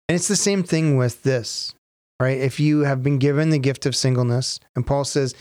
[0.07, 1.73] And it's the same thing with this,
[2.19, 2.37] right?
[2.37, 5.33] If you have been given the gift of singleness, and Paul says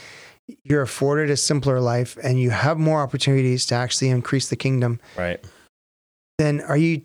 [0.65, 4.99] you're afforded a simpler life and you have more opportunities to actually increase the kingdom,
[5.15, 5.45] Right.
[6.39, 7.03] then are you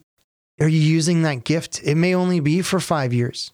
[0.59, 1.81] are you using that gift?
[1.83, 3.51] It may only be for five years.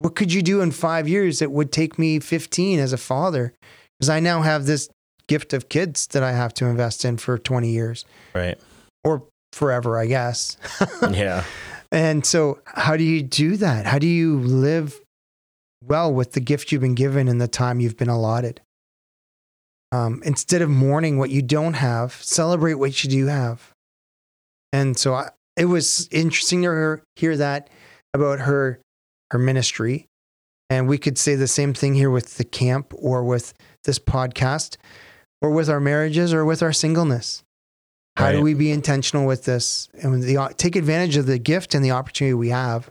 [0.00, 3.52] What could you do in five years that would take me 15 as a father?
[3.98, 4.88] Because I now have this
[5.26, 8.58] gift of kids that I have to invest in for 20 years Right.
[9.04, 10.56] or forever, I guess.
[11.10, 11.44] Yeah.
[11.90, 13.86] and so, how do you do that?
[13.86, 15.00] How do you live
[15.84, 18.60] well with the gift you've been given and the time you've been allotted?
[19.90, 23.70] Um, instead of mourning what you don't have, celebrate what you do have.
[24.72, 27.68] And so, I, it was interesting to hear, hear that
[28.14, 28.80] about her
[29.30, 30.06] her ministry,
[30.70, 33.52] and we could say the same thing here with the camp, or with
[33.84, 34.76] this podcast,
[35.42, 37.42] or with our marriages, or with our singleness.
[38.16, 41.84] How do we be intentional with this and the, take advantage of the gift and
[41.84, 42.90] the opportunity we have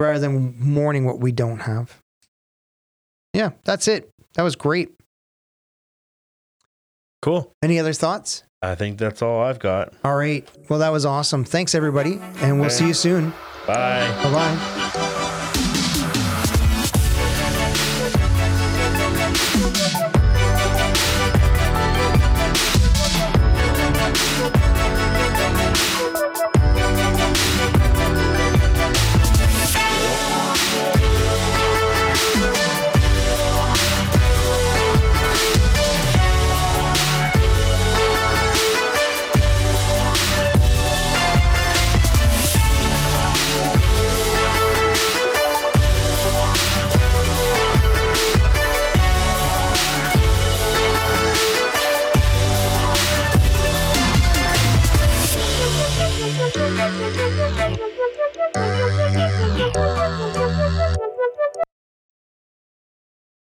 [0.00, 1.98] rather than mourning what we don't have?
[3.32, 4.10] Yeah, that's it.
[4.34, 4.90] That was great.
[7.22, 7.52] Cool.
[7.62, 8.42] Any other thoughts?
[8.60, 9.92] I think that's all I've got.
[10.04, 10.48] All right.
[10.68, 11.44] Well, that was awesome.
[11.44, 12.20] Thanks, everybody.
[12.40, 13.30] And we'll see you soon.
[13.66, 14.08] Bye.
[14.22, 14.90] Bye bye.